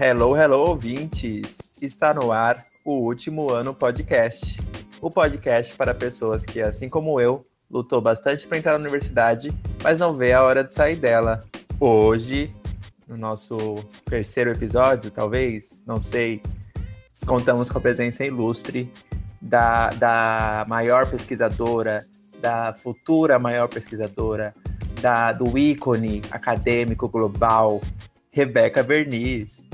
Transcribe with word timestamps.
Hello, 0.00 0.36
hello, 0.36 0.68
ouvintes! 0.68 1.58
Está 1.82 2.14
no 2.14 2.30
ar 2.30 2.64
o 2.84 3.00
Último 3.00 3.50
Ano 3.50 3.74
Podcast. 3.74 4.56
O 5.00 5.10
podcast 5.10 5.74
para 5.74 5.92
pessoas 5.92 6.46
que, 6.46 6.60
assim 6.60 6.88
como 6.88 7.20
eu, 7.20 7.44
lutou 7.68 8.00
bastante 8.00 8.46
para 8.46 8.58
entrar 8.58 8.72
na 8.74 8.78
universidade, 8.78 9.52
mas 9.82 9.98
não 9.98 10.14
vê 10.14 10.32
a 10.32 10.44
hora 10.44 10.62
de 10.62 10.72
sair 10.72 10.94
dela. 10.94 11.44
Hoje, 11.80 12.54
no 13.08 13.16
nosso 13.16 13.74
terceiro 14.04 14.52
episódio, 14.52 15.10
talvez, 15.10 15.80
não 15.84 16.00
sei, 16.00 16.40
contamos 17.26 17.68
com 17.68 17.78
a 17.78 17.80
presença 17.80 18.24
ilustre 18.24 18.88
da, 19.42 19.90
da 19.90 20.64
maior 20.68 21.10
pesquisadora, 21.10 22.06
da 22.40 22.72
futura 22.72 23.36
maior 23.36 23.66
pesquisadora, 23.66 24.54
da, 25.00 25.32
do 25.32 25.58
ícone 25.58 26.22
acadêmico 26.30 27.08
global, 27.08 27.80
Rebeca 28.30 28.80
Verniz. 28.80 29.66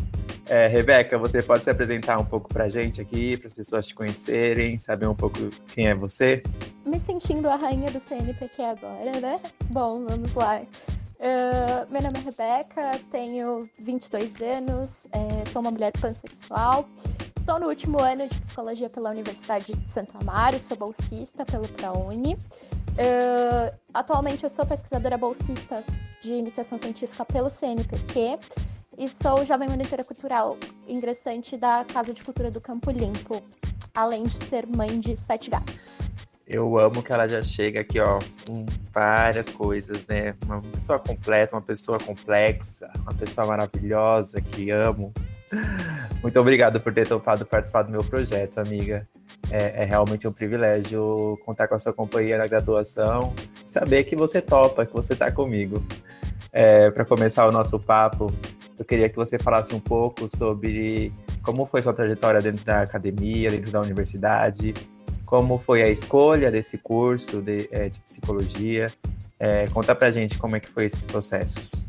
É, 0.46 0.66
Rebeca, 0.66 1.16
você 1.16 1.42
pode 1.42 1.64
se 1.64 1.70
apresentar 1.70 2.18
um 2.18 2.24
pouco 2.24 2.52
para 2.52 2.64
a 2.64 2.68
gente 2.68 3.00
aqui, 3.00 3.36
para 3.36 3.46
as 3.46 3.54
pessoas 3.54 3.86
te 3.86 3.94
conhecerem, 3.94 4.78
saber 4.78 5.06
um 5.06 5.14
pouco 5.14 5.38
quem 5.68 5.88
é 5.88 5.94
você? 5.94 6.42
Me 6.84 6.98
sentindo 6.98 7.48
a 7.48 7.56
rainha 7.56 7.90
do 7.90 7.98
CNPq 7.98 8.62
agora, 8.62 9.20
né? 9.20 9.40
Bom, 9.70 10.04
vamos 10.06 10.34
lá. 10.34 10.60
Uh, 10.60 11.90
meu 11.90 12.02
nome 12.02 12.18
é 12.18 12.20
Rebeca, 12.20 13.00
tenho 13.10 13.66
22 13.78 14.42
anos, 14.42 15.06
é, 15.12 15.48
sou 15.50 15.62
uma 15.62 15.70
mulher 15.70 15.92
pansexual. 15.98 16.86
Estou 17.34 17.58
no 17.58 17.68
último 17.68 18.02
ano 18.02 18.28
de 18.28 18.38
psicologia 18.38 18.90
pela 18.90 19.10
Universidade 19.10 19.72
de 19.74 19.88
Santo 19.88 20.16
Amaro, 20.18 20.58
sou 20.60 20.76
bolsista 20.76 21.46
pelo 21.46 21.66
ProUni. 21.68 22.34
Uh, 22.34 23.74
atualmente 23.94 24.44
eu 24.44 24.50
sou 24.50 24.66
pesquisadora 24.66 25.16
bolsista 25.16 25.82
de 26.20 26.34
iniciação 26.34 26.76
científica 26.76 27.24
pelo 27.24 27.48
CNPq 27.48 28.38
e 28.98 29.08
sou 29.08 29.44
jovem 29.44 29.68
monitora 29.68 30.04
cultural 30.04 30.56
ingressante 30.86 31.56
da 31.56 31.84
Casa 31.84 32.12
de 32.12 32.22
Cultura 32.22 32.50
do 32.50 32.60
Campo 32.60 32.90
Limpo, 32.90 33.42
além 33.94 34.24
de 34.24 34.38
ser 34.38 34.66
mãe 34.66 35.00
de 35.00 35.16
sete 35.16 35.50
gatos. 35.50 36.00
Eu 36.46 36.78
amo 36.78 37.02
que 37.02 37.12
ela 37.12 37.26
já 37.26 37.42
chega 37.42 37.80
aqui, 37.80 37.98
ó, 37.98 38.18
com 38.46 38.66
várias 38.92 39.48
coisas, 39.48 40.06
né? 40.06 40.34
Uma 40.44 40.60
pessoa 40.60 40.98
completa, 40.98 41.56
uma 41.56 41.62
pessoa 41.62 41.98
complexa, 41.98 42.90
uma 43.00 43.14
pessoa 43.14 43.46
maravilhosa 43.46 44.40
que 44.40 44.70
amo. 44.70 45.12
Muito 46.22 46.38
obrigado 46.38 46.80
por 46.80 46.92
ter 46.92 47.08
topado 47.08 47.46
participar 47.46 47.82
do 47.82 47.90
meu 47.90 48.04
projeto, 48.04 48.58
amiga. 48.58 49.08
É, 49.50 49.82
é, 49.82 49.84
realmente 49.84 50.28
um 50.28 50.32
privilégio 50.32 51.38
contar 51.44 51.68
com 51.68 51.74
a 51.74 51.78
sua 51.78 51.92
companhia 51.92 52.36
na 52.36 52.46
graduação, 52.46 53.32
saber 53.66 54.04
que 54.04 54.16
você 54.16 54.40
topa, 54.40 54.84
que 54.84 54.92
você 54.92 55.14
está 55.14 55.30
comigo. 55.30 55.82
É, 56.52 56.90
Para 56.90 57.04
começar 57.04 57.48
o 57.48 57.52
nosso 57.52 57.78
papo, 57.78 58.32
eu 58.78 58.84
queria 58.84 59.08
que 59.08 59.16
você 59.16 59.38
falasse 59.38 59.74
um 59.74 59.80
pouco 59.80 60.28
sobre 60.34 61.12
como 61.42 61.66
foi 61.66 61.82
sua 61.82 61.92
trajetória 61.92 62.40
dentro 62.40 62.64
da 62.64 62.82
academia, 62.82 63.50
dentro 63.50 63.70
da 63.70 63.80
universidade, 63.80 64.74
como 65.24 65.58
foi 65.58 65.82
a 65.82 65.88
escolha 65.88 66.50
desse 66.50 66.78
curso 66.78 67.40
de, 67.40 67.68
é, 67.70 67.88
de 67.88 68.00
psicologia. 68.00 68.86
É, 69.38 69.66
conta 69.68 69.94
pra 69.94 70.10
gente 70.10 70.38
como 70.38 70.56
é 70.56 70.60
que 70.60 70.68
foi 70.68 70.86
esses 70.86 71.04
processos. 71.04 71.84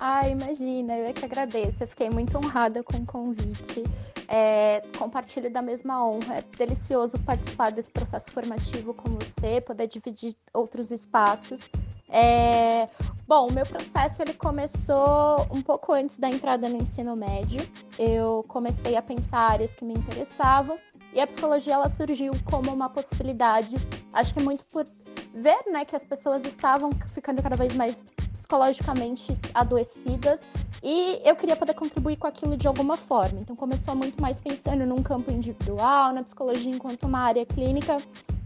Ah, 0.00 0.28
imagina, 0.28 0.96
eu 0.96 1.06
é 1.06 1.12
que 1.12 1.24
agradeço. 1.24 1.82
Eu 1.82 1.88
fiquei 1.88 2.08
muito 2.08 2.36
honrada 2.36 2.82
com 2.82 2.96
o 2.96 3.06
convite. 3.06 3.82
É, 4.28 4.82
compartilho 4.96 5.50
da 5.50 5.62
mesma 5.62 6.06
honra. 6.06 6.36
É 6.36 6.44
delicioso 6.56 7.18
participar 7.20 7.72
desse 7.72 7.90
processo 7.90 8.30
formativo 8.30 8.94
com 8.94 9.10
você, 9.10 9.60
poder 9.60 9.88
dividir 9.88 10.36
outros 10.52 10.92
espaços. 10.92 11.68
É, 12.10 12.88
bom, 13.26 13.48
o 13.48 13.52
meu 13.52 13.66
processo 13.66 14.22
ele 14.22 14.34
começou 14.34 15.46
um 15.50 15.60
pouco 15.60 15.92
antes 15.92 16.18
da 16.18 16.28
entrada 16.28 16.68
no 16.68 16.76
ensino 16.76 17.14
médio. 17.14 17.60
Eu 17.98 18.44
comecei 18.48 18.96
a 18.96 19.02
pensar 19.02 19.50
áreas 19.52 19.74
que 19.74 19.84
me 19.84 19.94
interessavam 19.94 20.78
e 21.12 21.20
a 21.20 21.26
psicologia 21.26 21.74
ela 21.74 21.88
surgiu 21.88 22.32
como 22.44 22.72
uma 22.72 22.88
possibilidade. 22.88 23.76
Acho 24.12 24.34
que 24.34 24.42
muito 24.42 24.64
por 24.64 24.86
ver, 25.34 25.58
né, 25.70 25.84
que 25.84 25.94
as 25.94 26.04
pessoas 26.04 26.44
estavam 26.44 26.90
ficando 27.14 27.42
cada 27.42 27.56
vez 27.56 27.74
mais 27.74 28.04
psicologicamente 28.32 29.36
adoecidas 29.54 30.48
e 30.82 31.20
eu 31.24 31.36
queria 31.36 31.56
poder 31.56 31.74
contribuir 31.74 32.16
com 32.16 32.26
aquilo 32.26 32.56
de 32.56 32.66
alguma 32.66 32.96
forma. 32.96 33.40
Então 33.40 33.54
começou 33.54 33.94
muito 33.94 34.20
mais 34.22 34.38
pensando 34.38 34.86
num 34.86 35.02
campo 35.02 35.30
individual, 35.30 36.12
na 36.12 36.22
psicologia 36.22 36.72
enquanto 36.72 37.04
uma 37.04 37.20
área 37.20 37.44
clínica, 37.44 37.98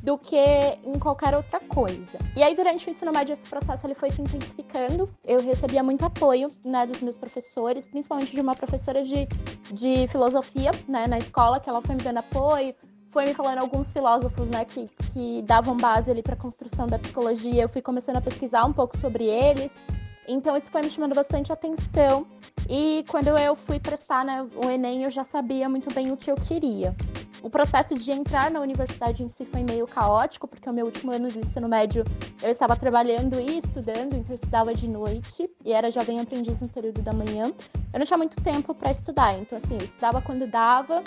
do 0.03 0.19
que 0.19 0.37
em 0.85 0.99
qualquer 0.99 1.35
outra 1.35 1.61
coisa. 1.61 2.19
E 2.37 2.43
aí 2.43 2.57
durante 2.57 2.89
o 2.89 2.91
ensino 2.91 3.13
médio 3.13 3.33
esse 3.33 3.49
processo 3.49 3.87
ele 3.87 3.95
foi 3.95 4.11
se 4.11 4.21
intensificando. 4.21 5.09
Eu 5.25 5.41
recebia 5.41 5.83
muito 5.83 6.05
apoio, 6.05 6.49
né, 6.65 6.87
dos 6.87 7.01
meus 7.01 7.17
professores, 7.17 7.87
principalmente 7.87 8.33
de 8.33 8.41
uma 8.41 8.57
professora 8.57 9.03
de, 9.05 9.29
de 9.73 10.09
filosofia, 10.09 10.73
né, 10.89 11.07
na 11.07 11.19
escola, 11.19 11.61
que 11.61 11.71
ela 11.71 11.81
foi 11.81 11.95
me 11.95 12.03
dando 12.03 12.19
apoio, 12.19 12.75
foi 13.11 13.27
me 13.27 13.35
falando 13.35 13.59
alguns 13.59 13.93
filósofos, 13.93 14.49
né, 14.49 14.65
que, 14.65 14.91
que 15.13 15.43
davam 15.43 15.77
base 15.77 16.11
ali 16.11 16.23
para 16.23 16.35
a 16.35 16.39
construção 16.39 16.89
da 16.89 16.99
psicologia. 16.99 17.63
Eu 17.63 17.69
fui 17.69 17.81
começando 17.81 18.17
a 18.17 18.21
pesquisar 18.21 18.65
um 18.65 18.73
pouco 18.73 18.97
sobre 18.97 19.27
eles. 19.27 19.79
Então 20.27 20.57
isso 20.57 20.71
foi 20.71 20.83
me 20.83 20.91
chamando 20.91 21.15
bastante 21.15 21.53
atenção. 21.53 22.27
E 22.69 23.05
quando 23.09 23.29
eu 23.29 23.55
fui 23.55 23.79
prestar 23.79 24.25
né, 24.25 24.49
o 24.57 24.69
Enem, 24.69 25.05
eu 25.05 25.11
já 25.11 25.23
sabia 25.23 25.69
muito 25.69 25.93
bem 25.95 26.11
o 26.11 26.17
que 26.17 26.31
eu 26.31 26.37
queria. 26.37 26.95
O 27.43 27.51
processo 27.51 27.95
de 27.95 28.13
entrar 28.13 28.51
na 28.51 28.61
universidade 28.61 29.23
em 29.23 29.29
si 29.29 29.45
foi 29.45 29.65
meio 29.65 29.87
caótico, 29.87 30.47
porque 30.47 30.71
o 30.71 30.73
meu 30.73 30.87
último 30.87 31.11
ano 31.11 31.29
de 31.29 31.41
ensino 31.41 31.69
médio 31.69 32.05
eu 32.41 32.51
estava 32.51 32.77
trabalhando 32.77 33.41
e 33.41 33.59
estudando, 33.59 34.15
então 34.15 34.31
eu 34.31 34.37
estudava 34.37 34.73
de 34.73 34.89
noite 34.89 35.51
e 35.65 35.73
era 35.73 35.91
jovem 35.91 36.21
aprendiz 36.21 36.61
no 36.61 36.69
período 36.69 37.03
da 37.03 37.13
manhã. 37.13 37.53
Eu 37.93 37.99
não 37.99 38.07
tinha 38.07 38.17
muito 38.17 38.41
tempo 38.43 38.73
para 38.73 38.93
estudar, 38.93 39.37
então 39.39 39.59
assim, 39.59 39.75
eu 39.75 39.85
estudava 39.85 40.23
quando 40.23 40.47
dava 40.47 41.03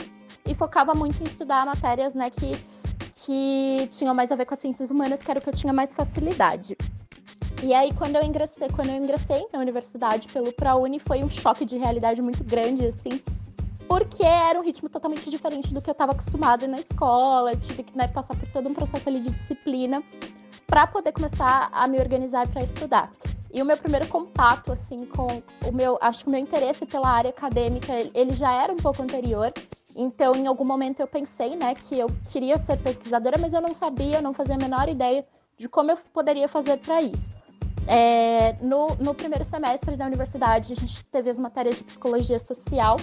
e 0.45 0.53
focava 0.53 0.93
muito 0.93 1.21
em 1.21 1.25
estudar 1.25 1.65
matérias, 1.65 2.13
né, 2.13 2.29
que 2.29 2.51
que 3.25 3.89
tinham 3.91 4.13
mais 4.13 4.31
a 4.31 4.35
ver 4.35 4.45
com 4.45 4.53
as 4.53 4.59
ciências 4.59 4.91
humanas, 4.91 5.23
que 5.23 5.31
era 5.31 5.39
o 5.39 5.41
que 5.41 5.49
eu 5.49 5.53
tinha 5.53 5.73
mais 5.73 5.91
facilidade. 5.93 6.77
E 7.63 7.73
aí, 7.73 7.91
quando 7.93 8.17
eu 8.17 8.23
ingressei, 8.23 8.67
quando 8.69 8.89
eu 8.89 8.95
ingressei 8.95 9.47
na 9.51 9.59
universidade 9.59 10.27
pelo 10.27 10.53
ProUni, 10.53 10.99
foi 10.99 11.23
um 11.23 11.29
choque 11.29 11.65
de 11.65 11.77
realidade 11.77 12.21
muito 12.21 12.43
grande, 12.43 12.85
assim, 12.85 13.19
porque 13.87 14.23
era 14.23 14.59
um 14.59 14.63
ritmo 14.63 14.89
totalmente 14.89 15.29
diferente 15.29 15.73
do 15.73 15.81
que 15.81 15.89
eu 15.89 15.93
estava 15.93 16.11
acostumada 16.11 16.67
na 16.67 16.79
escola. 16.79 17.53
Eu 17.53 17.59
tive 17.59 17.83
que 17.83 17.97
né, 17.97 18.07
passar 18.07 18.35
por 18.35 18.47
todo 18.49 18.69
um 18.69 18.73
processo 18.73 19.07
ali 19.07 19.19
de 19.19 19.31
disciplina 19.31 20.03
para 20.67 20.87
poder 20.87 21.11
começar 21.11 21.69
a 21.71 21.87
me 21.87 21.99
organizar 21.99 22.47
para 22.47 22.63
estudar. 22.63 23.11
E 23.53 23.61
o 23.61 23.65
meu 23.65 23.77
primeiro 23.77 24.05
contato, 24.07 24.73
assim, 24.73 25.05
com 25.05 25.41
o 25.65 25.71
meu, 25.71 25.97
acho 26.01 26.23
que 26.23 26.27
o 26.27 26.31
meu 26.31 26.39
interesse 26.41 26.85
pela 26.85 27.07
área 27.07 27.29
acadêmica, 27.29 27.93
ele 28.13 28.33
já 28.33 28.51
era 28.51 28.73
um 28.73 28.75
pouco 28.75 29.01
anterior. 29.01 29.53
Então, 29.95 30.35
em 30.35 30.45
algum 30.45 30.65
momento 30.65 30.99
eu 30.99 31.07
pensei, 31.07 31.55
né, 31.55 31.73
que 31.73 31.97
eu 31.97 32.09
queria 32.31 32.57
ser 32.57 32.77
pesquisadora, 32.77 33.37
mas 33.39 33.53
eu 33.53 33.61
não 33.61 33.73
sabia, 33.73 34.17
eu 34.17 34.21
não 34.21 34.33
fazia 34.33 34.55
a 34.55 34.57
menor 34.57 34.89
ideia 34.89 35.25
de 35.57 35.69
como 35.69 35.91
eu 35.91 35.97
poderia 36.13 36.49
fazer 36.49 36.77
para 36.79 37.01
isso. 37.01 37.31
É, 37.87 38.53
no, 38.61 38.87
no 38.99 39.13
primeiro 39.13 39.45
semestre 39.45 39.95
da 39.95 40.05
universidade, 40.05 40.73
a 40.73 40.75
gente 40.75 41.05
teve 41.05 41.29
as 41.29 41.37
matérias 41.37 41.77
de 41.77 41.83
psicologia 41.83 42.39
social. 42.39 42.97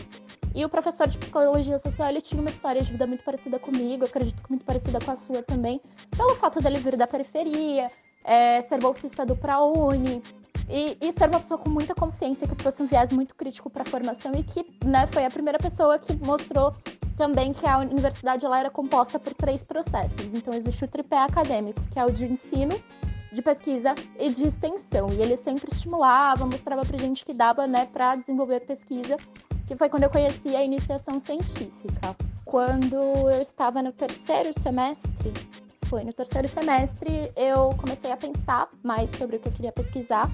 E 0.54 0.64
o 0.64 0.68
professor 0.68 1.06
de 1.06 1.18
psicologia 1.18 1.78
social, 1.78 2.08
ele 2.08 2.20
tinha 2.20 2.40
uma 2.40 2.50
história 2.50 2.82
de 2.82 2.90
vida 2.90 3.06
muito 3.06 3.24
parecida 3.24 3.58
comigo, 3.58 4.04
acredito 4.04 4.42
que 4.42 4.50
muito 4.50 4.64
parecida 4.64 4.98
com 5.00 5.10
a 5.10 5.16
sua 5.16 5.42
também, 5.42 5.80
pelo 6.16 6.34
fato 6.36 6.60
dele 6.60 6.78
vir 6.78 6.96
da 6.96 7.06
periferia, 7.06 7.86
é, 8.24 8.60
ser 8.62 8.78
bolsista 8.78 9.24
do 9.24 9.34
ProUni, 9.36 10.22
e, 10.68 10.96
e, 11.00 11.12
ser 11.12 11.28
uma 11.28 11.40
pessoa 11.40 11.58
com 11.58 11.68
muita 11.68 11.94
consciência, 11.94 12.46
que 12.46 12.54
trouxe 12.54 12.82
um 12.82 12.86
viés 12.86 13.10
muito 13.10 13.34
crítico 13.34 13.68
para 13.68 13.82
a 13.82 13.86
formação 13.86 14.32
e 14.34 14.42
que 14.42 14.64
né, 14.84 15.06
foi 15.12 15.24
a 15.24 15.30
primeira 15.30 15.58
pessoa 15.58 15.98
que 15.98 16.14
mostrou 16.24 16.74
também 17.16 17.52
que 17.52 17.66
a 17.66 17.78
universidade 17.78 18.46
ela 18.46 18.58
era 18.58 18.70
composta 18.70 19.19
por 19.19 19.34
três 19.34 19.62
processos. 19.62 20.32
Então, 20.32 20.54
existe 20.54 20.84
o 20.84 20.88
tripé 20.88 21.19
acadêmico, 21.19 21.80
que 21.90 21.98
é 21.98 22.04
o 22.04 22.10
de 22.10 22.24
ensino, 22.24 22.74
de 23.32 23.42
pesquisa 23.42 23.94
e 24.19 24.30
de 24.30 24.46
extensão. 24.46 25.08
E 25.12 25.20
ele 25.20 25.37
sempre 25.37 25.70
estimulava, 25.72 26.46
mostrava 26.46 26.82
pra 26.82 26.99
gente 26.99 27.25
que 27.25 27.34
dava, 27.34 27.66
né, 27.66 27.87
para 27.93 28.16
desenvolver 28.16 28.60
pesquisa, 28.60 29.16
que 29.67 29.76
foi 29.76 29.88
quando 29.88 30.05
eu 30.05 30.11
conheci 30.11 30.55
a 30.55 30.62
iniciação 30.62 31.19
científica. 31.20 32.17
Quando 32.44 32.97
eu 33.31 33.41
estava 33.41 33.82
no 33.82 33.93
terceiro 33.93 34.53
semestre, 34.59 35.32
foi 35.87 36.05
no 36.05 36.12
terceiro 36.12 36.49
semestre, 36.49 37.32
eu 37.37 37.70
comecei 37.79 38.11
a 38.11 38.17
pensar 38.17 38.69
mais 38.82 39.11
sobre 39.11 39.37
o 39.37 39.41
que 39.41 39.49
eu 39.49 39.53
queria 39.53 39.73
pesquisar. 39.73 40.31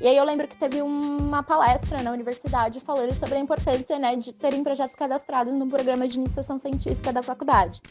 E 0.00 0.06
aí 0.06 0.16
eu 0.16 0.24
lembro 0.24 0.46
que 0.46 0.56
teve 0.56 0.80
uma 0.80 1.42
palestra 1.42 2.02
na 2.02 2.12
universidade 2.12 2.80
falando 2.80 3.12
sobre 3.14 3.34
a 3.34 3.40
importância, 3.40 3.98
né, 3.98 4.14
de 4.14 4.32
terem 4.32 4.62
projetos 4.62 4.94
cadastrados 4.94 5.52
no 5.52 5.68
programa 5.68 6.06
de 6.06 6.18
iniciação 6.18 6.56
científica 6.56 7.12
da 7.12 7.22
faculdade. 7.22 7.82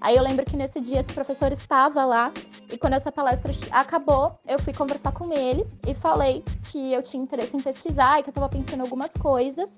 Aí 0.00 0.16
eu 0.16 0.22
lembro 0.22 0.44
que 0.46 0.56
nesse 0.56 0.80
dia 0.80 1.00
esse 1.00 1.12
professor 1.12 1.52
estava 1.52 2.04
lá 2.04 2.32
e 2.72 2.78
quando 2.78 2.94
essa 2.94 3.10
palestra 3.10 3.52
acabou, 3.72 4.38
eu 4.46 4.58
fui 4.60 4.72
conversar 4.72 5.12
com 5.12 5.32
ele 5.32 5.66
e 5.86 5.92
falei 5.92 6.44
que 6.70 6.92
eu 6.92 7.02
tinha 7.02 7.22
interesse 7.22 7.56
em 7.56 7.60
pesquisar 7.60 8.20
e 8.20 8.22
que 8.22 8.28
eu 8.28 8.32
estava 8.32 8.48
pensando 8.48 8.82
algumas 8.82 9.12
coisas. 9.14 9.70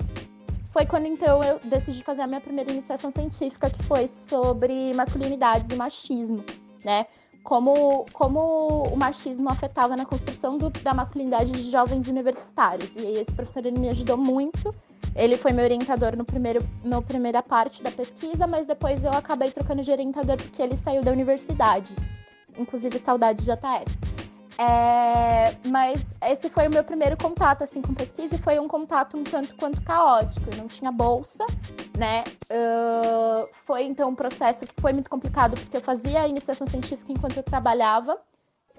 Foi 0.73 0.87
quando 0.87 1.07
então 1.07 1.43
eu 1.45 1.61
decidi 1.63 2.03
fazer 2.03 2.23
a 2.23 2.27
minha 2.27 2.41
primeira 2.41 2.73
iniciação 2.73 3.11
científica, 3.11 3.69
que 3.69 3.83
foi 3.83 4.09
sobre 4.09 4.95
masculinidades 4.95 5.71
e 5.71 5.77
machismo, 5.77 6.43
né? 6.83 7.07
Como, 7.45 8.07
como 8.13 8.85
o 8.85 8.97
machismo 8.97 9.51
afetava 9.51 9.97
na 9.97 10.07
construção 10.07 10.57
do, 10.57 10.71
da 10.71 10.95
masculinidade 10.95 11.53
de 11.53 11.71
jovens 11.71 12.09
universitários. 12.09 12.97
E 12.97 13.05
esse 13.19 13.33
professor 13.33 13.67
ele 13.67 13.79
me 13.79 13.89
ajudou 13.91 14.17
muito 14.17 14.75
Ele 15.15 15.37
foi 15.37 15.53
meu 15.53 15.65
orientador 15.65 16.17
no 16.17 16.25
primeiro, 16.25 16.67
na 16.83 17.03
primeira 17.03 17.43
parte 17.43 17.83
da 17.83 17.91
pesquisa, 17.91 18.47
mas 18.47 18.67
depois 18.67 19.05
eu 19.05 19.11
acabei 19.13 19.51
trocando 19.51 19.83
de 19.83 19.91
orientador 19.91 20.37
porque 20.37 20.63
ele 20.63 20.77
saiu 20.77 21.03
da 21.03 21.11
universidade. 21.11 21.95
Inclusive, 22.57 22.99
saudade 22.99 23.45
de 23.45 23.51
JF. 23.51 24.13
É, 24.63 25.57
mas 25.67 26.05
esse 26.23 26.49
foi 26.49 26.69
o 26.69 26.71
meu 26.71 26.85
primeiro 26.85 27.17
contato 27.17 27.65
assim 27.65 27.83
com 27.83 27.93
pesquisa 27.93 28.37
e 28.37 28.39
foi 28.39 28.61
um 28.61 28.69
contato 28.69 29.17
um 29.17 29.25
tanto 29.25 29.57
quanto 29.57 29.83
caótico. 29.83 30.51
Eu 30.53 30.59
não 30.59 30.69
tinha 30.69 30.93
bolsa, 30.93 31.45
né? 31.99 32.23
Uh, 32.45 33.49
foi 33.67 33.83
então 33.85 34.11
um 34.11 34.15
processo 34.15 34.65
que 34.65 34.81
foi 34.81 34.93
muito 34.93 35.11
complicado 35.11 35.55
porque 35.59 35.77
eu 35.77 35.81
fazia 35.81 36.23
a 36.23 36.29
iniciação 36.29 36.65
científica 36.67 37.11
enquanto 37.11 37.39
eu 37.39 37.43
trabalhava 37.43 38.17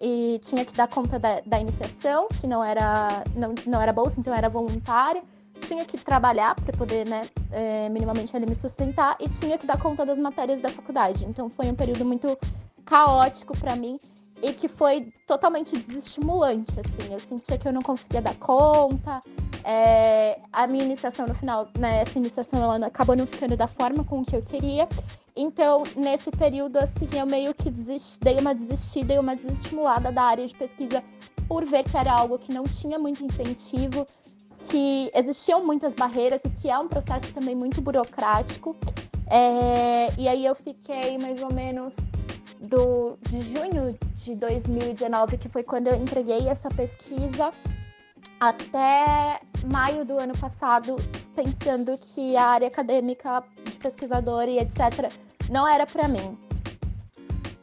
e 0.02 0.40
tinha 0.44 0.64
que 0.64 0.74
dar 0.74 0.88
conta 0.88 1.20
da, 1.20 1.42
da 1.46 1.60
iniciação, 1.60 2.30
que 2.40 2.48
não 2.48 2.64
era 2.64 3.24
não, 3.36 3.54
não 3.66 3.82
era 3.82 3.92
bolsa, 3.92 4.22
então 4.22 4.34
era 4.34 4.48
voluntária. 4.48 5.22
Tinha 5.68 5.86
que 5.86 5.98
trabalhar 5.98 6.56
para 6.56 6.76
poder, 6.78 7.08
né, 7.08 7.22
é, 7.52 7.88
minimamente 7.90 8.36
ali 8.36 8.46
me 8.46 8.56
sustentar 8.56 9.16
e 9.20 9.30
tinha 9.30 9.58
que 9.58 9.68
dar 9.68 9.80
conta 9.80 10.06
das 10.06 10.18
matérias 10.18 10.62
da 10.62 10.70
faculdade. 10.70 11.26
Então 11.26 11.50
foi 11.50 11.68
um 11.68 11.76
período 11.76 12.06
muito 12.06 12.38
caótico 12.86 13.58
para 13.58 13.76
mim 13.76 13.98
e 14.44 14.52
que 14.52 14.68
foi 14.68 15.08
totalmente 15.26 15.78
desestimulante, 15.78 16.74
assim. 16.78 17.14
Eu 17.14 17.20
sentia 17.20 17.58
que 17.58 17.66
eu 17.66 17.72
não 17.72 17.82
conseguia 17.82 18.22
dar 18.22 18.36
conta. 18.36 19.22
É, 19.64 20.38
a 20.52 20.68
minha 20.68 20.84
iniciação 20.84 21.26
no 21.26 21.34
final, 21.34 21.70
né, 21.80 22.02
essa 22.02 22.20
iniciação 22.20 22.62
ela 22.62 22.86
acabou 22.86 23.16
não 23.16 23.26
ficando 23.26 23.56
da 23.56 23.68
forma 23.68 24.04
com 24.04 24.24
que 24.24 24.36
eu 24.36 24.42
queria. 24.42 24.88
Então, 25.34 25.84
nesse 25.96 26.30
período, 26.30 26.78
assim, 26.78 27.08
eu 27.14 27.26
meio 27.26 27.54
que 27.54 27.72
dei 28.22 28.38
uma 28.38 28.54
desistida 28.54 29.14
e 29.14 29.18
uma 29.20 29.34
desestimulada 29.34 30.12
da 30.12 30.24
área 30.24 30.46
de 30.46 30.54
pesquisa 30.54 31.02
por 31.48 31.66
ver 31.66 31.84
que 31.84 31.98
era 31.98 32.12
algo 32.12 32.38
que 32.38 32.54
não 32.54 32.66
tinha 32.66 33.00
muito 33.00 33.24
incentivo, 33.24 34.06
que 34.70 35.10
existiam 35.16 35.66
muitas 35.66 35.94
barreiras 35.94 36.42
e 36.44 36.50
que 36.50 36.70
é 36.70 36.78
um 36.78 36.90
processo 36.90 37.34
também 37.34 37.56
muito 37.56 37.82
burocrático. 37.82 38.76
É, 39.28 40.08
e 40.18 40.28
aí 40.28 40.46
eu 40.46 40.54
fiquei 40.54 41.18
mais 41.18 41.42
ou 41.42 41.52
menos 41.52 41.96
do, 42.64 43.18
de 43.30 43.42
junho 43.42 43.98
de 44.24 44.36
2019, 44.36 45.38
que 45.38 45.50
foi 45.50 45.64
quando 45.64 45.88
eu 45.88 45.96
entreguei 45.96 46.48
essa 46.48 46.70
pesquisa, 46.70 47.52
até 48.40 49.42
maio 49.72 50.06
do 50.06 50.18
ano 50.18 50.38
passado, 50.38 50.96
pensando 51.36 51.98
que 51.98 52.38
a 52.38 52.46
área 52.46 52.68
acadêmica 52.68 53.44
de 53.66 53.78
pesquisador 53.78 54.44
e 54.44 54.60
etc. 54.60 55.12
não 55.50 55.68
era 55.68 55.86
para 55.86 56.08
mim. 56.08 56.38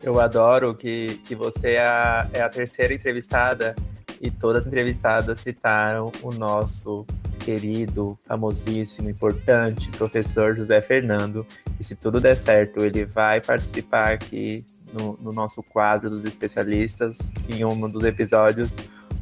Eu 0.02 0.20
adoro 0.20 0.74
que, 0.74 1.20
que 1.26 1.34
você 1.34 1.72
é 1.72 1.80
a, 1.80 2.28
é 2.32 2.40
a 2.40 2.48
terceira 2.48 2.92
entrevistada 2.94 3.74
e 4.20 4.30
todas 4.30 4.62
as 4.62 4.66
entrevistadas 4.66 5.40
citaram 5.40 6.10
o 6.22 6.30
nosso 6.30 7.06
querido, 7.38 8.18
famosíssimo, 8.26 9.08
importante 9.08 9.90
professor 9.90 10.54
José 10.54 10.80
Fernando. 10.80 11.46
E 11.78 11.84
se 11.84 11.94
tudo 11.94 12.20
der 12.20 12.36
certo, 12.36 12.84
ele 12.84 13.04
vai 13.04 13.40
participar 13.40 14.12
aqui 14.12 14.64
no, 14.92 15.18
no 15.20 15.32
nosso 15.32 15.62
quadro 15.62 16.10
dos 16.10 16.24
especialistas 16.24 17.30
em 17.48 17.64
um 17.64 17.88
dos 17.88 18.04
episódios, 18.04 18.76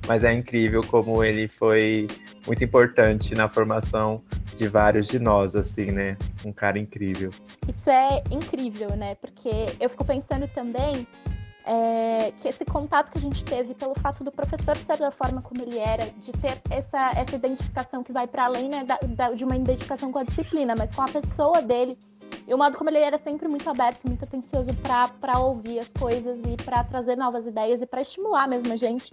mas 0.07 0.25
é 0.25 0.33
incrível 0.33 0.83
como 0.83 1.23
ele 1.23 1.49
foi 1.49 2.09
muito 2.47 2.65
importante 2.65 3.35
na 3.35 3.49
formação 3.49 4.23
de 4.57 4.67
vários 4.69 5.07
de 5.07 5.19
nós, 5.19 5.55
assim, 5.55 5.87
né? 5.87 6.17
Um 6.45 6.53
cara 6.53 6.79
incrível. 6.79 7.31
Isso 7.69 7.91
é 7.91 8.23
incrível, 8.31 8.91
né? 8.97 9.15
Porque 9.17 9.67
eu 9.79 9.89
fico 9.89 10.05
pensando 10.05 10.49
também 10.49 11.07
é, 11.69 12.33
que 12.41 12.49
esse 12.49 12.65
contato 12.65 13.13
que 13.13 13.19
a 13.19 13.21
gente 13.21 13.45
teve, 13.45 13.75
pelo 13.75 13.95
fato 13.95 14.25
do 14.25 14.33
professor 14.33 14.75
ser 14.79 14.97
da 14.97 15.11
forma 15.11 15.43
como 15.43 15.63
ele 15.63 15.79
era, 15.79 16.07
de 16.07 16.33
ter 16.33 16.59
essa, 16.71 17.13
essa 17.15 17.37
identificação 17.37 18.03
que 18.03 18.11
vai 18.11 18.27
para 18.27 18.47
além 18.47 18.71
né, 18.71 18.85
da, 18.85 18.99
da, 19.03 19.33
de 19.33 19.45
uma 19.45 19.55
identificação 19.55 20.11
com 20.11 20.19
a 20.19 20.25
disciplina, 20.25 20.75
mas 20.77 20.95
com 20.95 21.03
a 21.03 21.09
pessoa 21.09 21.61
dele, 21.61 21.97
e 22.47 22.55
o 22.55 22.59
modo 22.59 22.77
como 22.77 22.91
ele 22.91 22.99
era 22.99 23.19
sempre 23.19 23.49
muito 23.49 23.69
aberto, 23.69 24.01
muito 24.05 24.25
atencioso 24.25 24.71
para 24.75 25.39
ouvir 25.39 25.79
as 25.79 25.89
coisas 25.89 26.39
e 26.47 26.57
para 26.63 26.83
trazer 26.85 27.17
novas 27.17 27.47
ideias 27.47 27.81
e 27.81 27.87
para 27.87 28.01
estimular 28.01 28.49
mesmo 28.49 28.73
a 28.73 28.77
gente, 28.77 29.11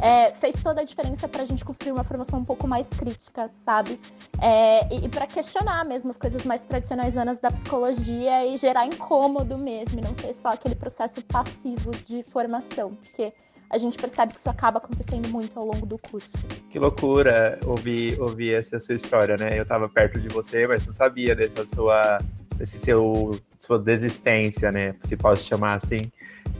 é, 0.00 0.32
fez 0.32 0.62
toda 0.62 0.80
a 0.80 0.84
diferença 0.84 1.28
para 1.28 1.42
a 1.42 1.44
gente 1.44 1.64
construir 1.64 1.92
uma 1.92 2.04
formação 2.04 2.40
um 2.40 2.44
pouco 2.44 2.66
mais 2.66 2.88
crítica, 2.88 3.48
sabe? 3.48 4.00
É, 4.40 4.94
e, 4.94 5.06
e 5.06 5.08
para 5.08 5.26
questionar 5.26 5.84
mesmo 5.84 6.10
as 6.10 6.16
coisas 6.16 6.44
mais 6.44 6.62
tradicionais 6.62 7.14
da 7.40 7.50
psicologia 7.50 8.46
e 8.46 8.56
gerar 8.56 8.86
incômodo 8.86 9.56
mesmo, 9.56 9.98
e 9.98 10.02
não 10.02 10.14
ser 10.14 10.34
só 10.34 10.48
aquele 10.48 10.74
processo 10.74 11.22
passivo 11.22 11.90
de 12.04 12.22
formação, 12.22 12.94
porque 12.94 13.32
a 13.70 13.78
gente 13.78 13.98
percebe 13.98 14.32
que 14.32 14.38
isso 14.38 14.48
acaba 14.48 14.78
acontecendo 14.78 15.28
muito 15.28 15.58
ao 15.58 15.66
longo 15.66 15.86
do 15.86 15.98
curso. 15.98 16.30
Que 16.70 16.78
loucura 16.78 17.58
ouvir, 17.64 18.20
ouvir 18.20 18.54
essa 18.54 18.78
sua 18.78 18.94
história, 18.94 19.36
né? 19.36 19.58
Eu 19.58 19.62
estava 19.62 19.88
perto 19.88 20.18
de 20.18 20.28
você, 20.28 20.66
mas 20.66 20.86
não 20.86 20.92
sabia 20.92 21.34
dessa 21.34 21.66
sua, 21.66 22.18
desse 22.56 22.78
seu, 22.78 23.38
sua 23.58 23.78
desistência, 23.78 24.70
né? 24.70 24.94
Se 25.00 25.16
posso 25.16 25.42
chamar 25.42 25.74
assim, 25.74 26.10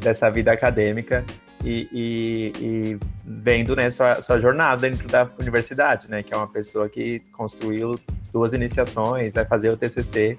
dessa 0.01 0.31
vida 0.31 0.53
acadêmica. 0.53 1.25
E, 1.65 1.89
e, 1.91 2.53
e, 2.61 2.99
vendo 3.25 3.75
né, 3.75 3.91
sua, 3.91 4.21
sua 4.21 4.39
jornada 4.39 4.89
dentro 4.89 5.09
da 5.09 5.31
universidade, 5.39 6.11
né? 6.11 6.23
Que 6.23 6.35
é 6.35 6.37
uma 6.37 6.49
pessoa 6.49 6.89
que 6.89 7.21
construiu 7.33 7.99
duas 8.33 8.53
iniciações, 8.53 9.33
vai 9.33 9.47
fazer 9.47 9.71
o 9.71 9.77
TCC 9.77 10.39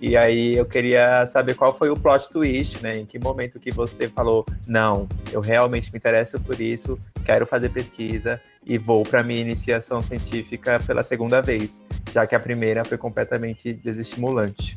e 0.00 0.16
aí 0.16 0.54
eu 0.54 0.66
queria 0.66 1.24
saber 1.26 1.54
qual 1.54 1.72
foi 1.72 1.88
o 1.88 1.96
plot 1.96 2.28
twist, 2.30 2.82
né? 2.82 2.98
Em 2.98 3.06
que 3.06 3.18
momento 3.18 3.58
que 3.58 3.70
você 3.70 4.08
falou, 4.08 4.44
não, 4.66 5.08
eu 5.32 5.40
realmente 5.40 5.90
me 5.92 5.98
interesso 5.98 6.38
por 6.40 6.60
isso, 6.60 6.98
quero 7.24 7.46
fazer 7.46 7.70
pesquisa 7.70 8.40
e 8.64 8.76
vou 8.76 9.02
para 9.04 9.22
minha 9.22 9.40
iniciação 9.40 10.02
científica 10.02 10.80
pela 10.86 11.02
segunda 11.02 11.40
vez, 11.40 11.80
já 12.12 12.26
que 12.26 12.34
a 12.34 12.40
primeira 12.40 12.84
foi 12.84 12.98
completamente 12.98 13.72
desestimulante. 13.72 14.76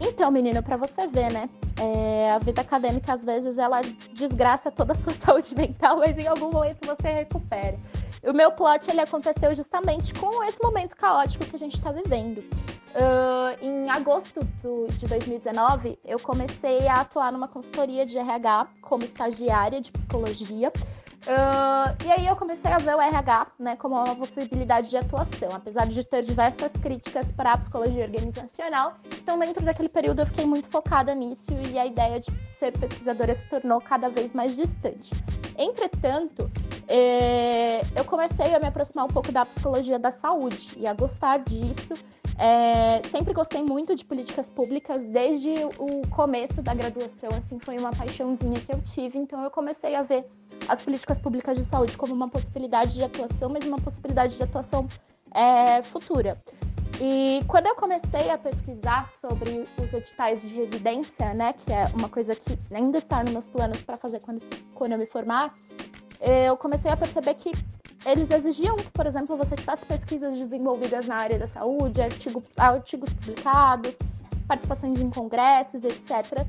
Então, 0.00 0.30
menino, 0.30 0.62
para 0.62 0.76
você 0.76 1.06
ver, 1.06 1.32
né? 1.32 1.48
É, 1.78 2.30
a 2.32 2.38
vida 2.38 2.60
acadêmica 2.60 3.12
às 3.12 3.24
vezes 3.24 3.56
ela 3.56 3.80
desgraça 4.12 4.70
toda 4.70 4.92
a 4.92 4.96
sua 4.96 5.12
saúde 5.14 5.54
mental, 5.54 5.98
mas 5.98 6.18
em 6.18 6.26
algum 6.26 6.50
momento 6.50 6.86
você 6.86 7.08
recupera. 7.08 7.76
O 8.22 8.32
meu 8.32 8.52
plot 8.52 8.88
ele 8.88 9.00
aconteceu 9.00 9.52
justamente 9.52 10.14
com 10.14 10.44
esse 10.44 10.62
momento 10.62 10.94
caótico 10.94 11.44
que 11.44 11.56
a 11.56 11.58
gente 11.58 11.74
está 11.74 11.90
vivendo. 11.90 12.38
Uh, 12.38 13.56
em 13.60 13.90
agosto 13.90 14.40
do, 14.62 14.86
de 14.98 15.06
2019, 15.06 15.98
eu 16.04 16.20
comecei 16.20 16.86
a 16.86 17.00
atuar 17.00 17.32
numa 17.32 17.48
consultoria 17.48 18.04
de 18.04 18.16
RH 18.16 18.68
como 18.82 19.02
estagiária 19.02 19.80
de 19.80 19.90
psicologia. 19.90 20.70
Uh, 21.22 22.04
e 22.04 22.10
aí 22.10 22.26
eu 22.26 22.36
comecei 22.36 22.70
a 22.70 22.78
ver 22.78 22.94
o 22.94 23.00
RH 23.00 23.46
né, 23.58 23.76
como 23.76 23.94
uma 23.94 24.14
possibilidade 24.14 24.90
de 24.90 24.96
atuação, 24.96 25.48
apesar 25.52 25.86
de 25.86 26.04
ter 26.04 26.22
diversas 26.22 26.70
críticas 26.80 27.32
para 27.32 27.52
a 27.52 27.58
psicologia 27.58 28.04
organizacional. 28.04 28.94
Então, 29.20 29.38
dentro 29.38 29.64
daquele 29.64 29.88
período, 29.88 30.22
eu 30.22 30.26
fiquei 30.26 30.44
muito 30.44 30.68
focada 30.68 31.14
nisso 31.14 31.50
e 31.72 31.78
a 31.78 31.86
ideia 31.86 32.20
de 32.20 32.30
ser 32.58 32.72
pesquisadora 32.72 33.34
se 33.34 33.48
tornou 33.48 33.80
cada 33.80 34.08
vez 34.10 34.32
mais 34.32 34.54
distante. 34.54 35.12
Entretanto, 35.56 36.50
eh, 36.88 37.80
eu 37.94 38.04
comecei 38.04 38.54
a 38.54 38.58
me 38.58 38.66
aproximar 38.66 39.04
um 39.04 39.08
pouco 39.08 39.30
da 39.32 39.44
psicologia 39.46 39.98
da 39.98 40.10
saúde 40.10 40.74
e 40.76 40.86
a 40.86 40.92
gostar 40.92 41.38
disso. 41.38 41.94
É, 42.38 43.02
sempre 43.08 43.32
gostei 43.34 43.62
muito 43.62 43.94
de 43.94 44.04
políticas 44.04 44.48
públicas 44.48 45.04
desde 45.06 45.52
o 45.78 46.06
começo 46.08 46.62
da 46.62 46.74
graduação, 46.74 47.28
assim, 47.36 47.58
foi 47.60 47.78
uma 47.78 47.90
paixãozinha 47.90 48.58
que 48.58 48.72
eu 48.72 48.80
tive, 48.82 49.18
então 49.18 49.44
eu 49.44 49.50
comecei 49.50 49.94
a 49.94 50.02
ver 50.02 50.24
as 50.66 50.80
políticas 50.82 51.18
públicas 51.18 51.58
de 51.58 51.64
saúde 51.64 51.96
como 51.96 52.14
uma 52.14 52.28
possibilidade 52.28 52.94
de 52.94 53.04
atuação, 53.04 53.50
mas 53.50 53.64
uma 53.66 53.80
possibilidade 53.80 54.36
de 54.36 54.42
atuação 54.42 54.88
é, 55.34 55.82
futura. 55.82 56.36
E 57.00 57.42
quando 57.48 57.66
eu 57.66 57.74
comecei 57.74 58.30
a 58.30 58.38
pesquisar 58.38 59.08
sobre 59.08 59.66
os 59.82 59.92
editais 59.92 60.40
de 60.42 60.54
residência, 60.54 61.34
né, 61.34 61.52
que 61.52 61.72
é 61.72 61.86
uma 61.94 62.08
coisa 62.08 62.34
que 62.34 62.58
ainda 62.72 62.98
está 62.98 63.22
nos 63.22 63.32
meus 63.32 63.46
planos 63.46 63.82
para 63.82 63.96
fazer 63.96 64.20
quando, 64.20 64.40
quando 64.74 64.92
eu 64.92 64.98
me 64.98 65.06
formar, 65.06 65.52
eu 66.22 66.56
comecei 66.56 66.90
a 66.90 66.96
perceber 66.96 67.34
que 67.34 67.50
eles 68.06 68.30
exigiam 68.30 68.76
que, 68.76 68.90
por 68.90 69.06
exemplo, 69.06 69.36
você 69.36 69.56
tivesse 69.56 69.84
pesquisas 69.84 70.38
desenvolvidas 70.38 71.06
na 71.06 71.16
área 71.16 71.38
da 71.38 71.46
saúde, 71.46 72.00
artigo, 72.00 72.42
artigos 72.56 73.12
publicados, 73.12 73.98
participações 74.46 75.00
em 75.00 75.10
congressos, 75.10 75.82
etc., 75.84 76.46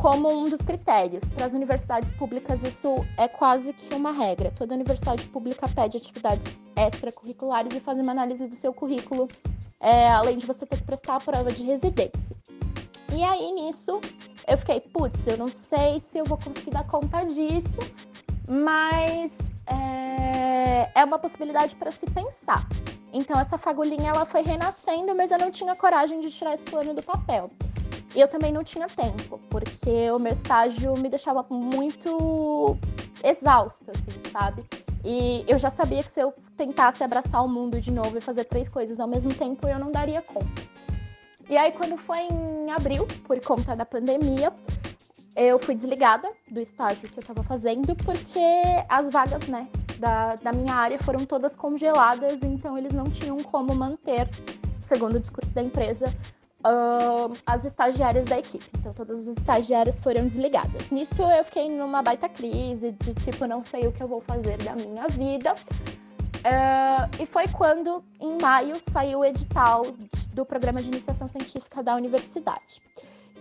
como 0.00 0.28
um 0.32 0.44
dos 0.44 0.60
critérios. 0.60 1.28
Para 1.30 1.46
as 1.46 1.52
universidades 1.52 2.10
públicas, 2.12 2.62
isso 2.62 2.94
é 3.16 3.26
quase 3.26 3.72
que 3.72 3.94
uma 3.94 4.12
regra. 4.12 4.52
Toda 4.56 4.74
universidade 4.74 5.26
pública 5.26 5.68
pede 5.68 5.96
atividades 5.96 6.46
extracurriculares 6.76 7.74
e 7.74 7.80
faz 7.80 7.98
uma 7.98 8.12
análise 8.12 8.46
do 8.46 8.54
seu 8.54 8.72
currículo, 8.72 9.26
é, 9.80 10.08
além 10.08 10.38
de 10.38 10.46
você 10.46 10.64
ter 10.64 10.76
que 10.76 10.84
prestar 10.84 11.16
a 11.16 11.20
prova 11.20 11.50
de 11.50 11.64
residência. 11.64 12.36
E 13.12 13.24
aí, 13.24 13.52
nisso, 13.52 14.00
eu 14.46 14.56
fiquei, 14.58 14.80
putz, 14.80 15.26
eu 15.26 15.36
não 15.36 15.48
sei 15.48 15.98
se 15.98 16.18
eu 16.18 16.24
vou 16.24 16.38
conseguir 16.38 16.70
dar 16.70 16.86
conta 16.86 17.24
disso, 17.24 17.78
mas 18.48 19.30
é, 19.66 20.90
é 20.94 21.04
uma 21.04 21.18
possibilidade 21.18 21.76
para 21.76 21.90
se 21.90 22.06
pensar. 22.06 22.66
Então 23.12 23.38
essa 23.38 23.58
fagulhinha 23.58 24.10
ela 24.10 24.24
foi 24.24 24.42
renascendo, 24.42 25.14
mas 25.14 25.30
eu 25.30 25.38
não 25.38 25.50
tinha 25.50 25.74
coragem 25.76 26.20
de 26.20 26.30
tirar 26.30 26.54
esse 26.54 26.64
plano 26.64 26.94
do 26.94 27.02
papel. 27.02 27.50
E 28.14 28.20
eu 28.20 28.28
também 28.28 28.50
não 28.50 28.64
tinha 28.64 28.86
tempo, 28.86 29.38
porque 29.50 30.10
o 30.10 30.18
meu 30.18 30.32
estágio 30.32 30.96
me 30.96 31.10
deixava 31.10 31.44
muito 31.50 32.76
exausta, 33.22 33.92
assim, 33.92 34.30
sabe? 34.32 34.64
E 35.04 35.44
eu 35.46 35.58
já 35.58 35.70
sabia 35.70 36.02
que 36.02 36.10
se 36.10 36.20
eu 36.20 36.32
tentasse 36.56 37.04
abraçar 37.04 37.44
o 37.44 37.48
mundo 37.48 37.80
de 37.80 37.90
novo 37.90 38.16
e 38.16 38.20
fazer 38.20 38.44
três 38.44 38.68
coisas 38.68 38.98
ao 38.98 39.06
mesmo 39.06 39.32
tempo, 39.34 39.68
eu 39.68 39.78
não 39.78 39.90
daria 39.90 40.22
conta. 40.22 40.62
E 41.48 41.56
aí, 41.56 41.72
quando 41.72 41.96
foi 41.96 42.18
em 42.18 42.70
abril, 42.70 43.06
por 43.26 43.40
conta 43.40 43.74
da 43.74 43.86
pandemia, 43.86 44.52
eu 45.38 45.56
fui 45.56 45.76
desligada 45.76 46.28
do 46.50 46.60
estágio 46.60 47.08
que 47.08 47.16
eu 47.16 47.20
estava 47.20 47.44
fazendo, 47.44 47.94
porque 48.04 48.40
as 48.88 49.08
vagas, 49.08 49.46
né, 49.46 49.68
da, 49.96 50.34
da 50.34 50.52
minha 50.52 50.74
área 50.74 50.98
foram 50.98 51.24
todas 51.24 51.54
congeladas, 51.54 52.42
então 52.42 52.76
eles 52.76 52.92
não 52.92 53.04
tinham 53.04 53.36
como 53.38 53.72
manter, 53.72 54.28
segundo 54.82 55.14
o 55.14 55.20
discurso 55.20 55.52
da 55.52 55.62
empresa, 55.62 56.12
uh, 56.64 57.32
as 57.46 57.64
estagiárias 57.64 58.24
da 58.24 58.36
equipe. 58.36 58.68
Então, 58.80 58.92
todas 58.92 59.28
as 59.28 59.36
estagiárias 59.36 60.00
foram 60.00 60.26
desligadas. 60.26 60.90
Nisso, 60.90 61.22
eu 61.22 61.44
fiquei 61.44 61.70
numa 61.70 62.02
baita 62.02 62.28
crise 62.28 62.90
de 62.90 63.14
tipo, 63.14 63.46
não 63.46 63.62
sei 63.62 63.86
o 63.86 63.92
que 63.92 64.02
eu 64.02 64.08
vou 64.08 64.20
fazer 64.20 64.58
da 64.58 64.74
minha 64.74 65.06
vida. 65.06 65.54
Uh, 66.38 67.22
e 67.22 67.26
foi 67.26 67.46
quando, 67.46 68.02
em 68.20 68.42
maio, 68.42 68.74
saiu 68.80 69.20
o 69.20 69.24
edital 69.24 69.82
do 70.34 70.44
programa 70.44 70.82
de 70.82 70.88
iniciação 70.88 71.28
científica 71.28 71.80
da 71.80 71.94
universidade. 71.94 72.87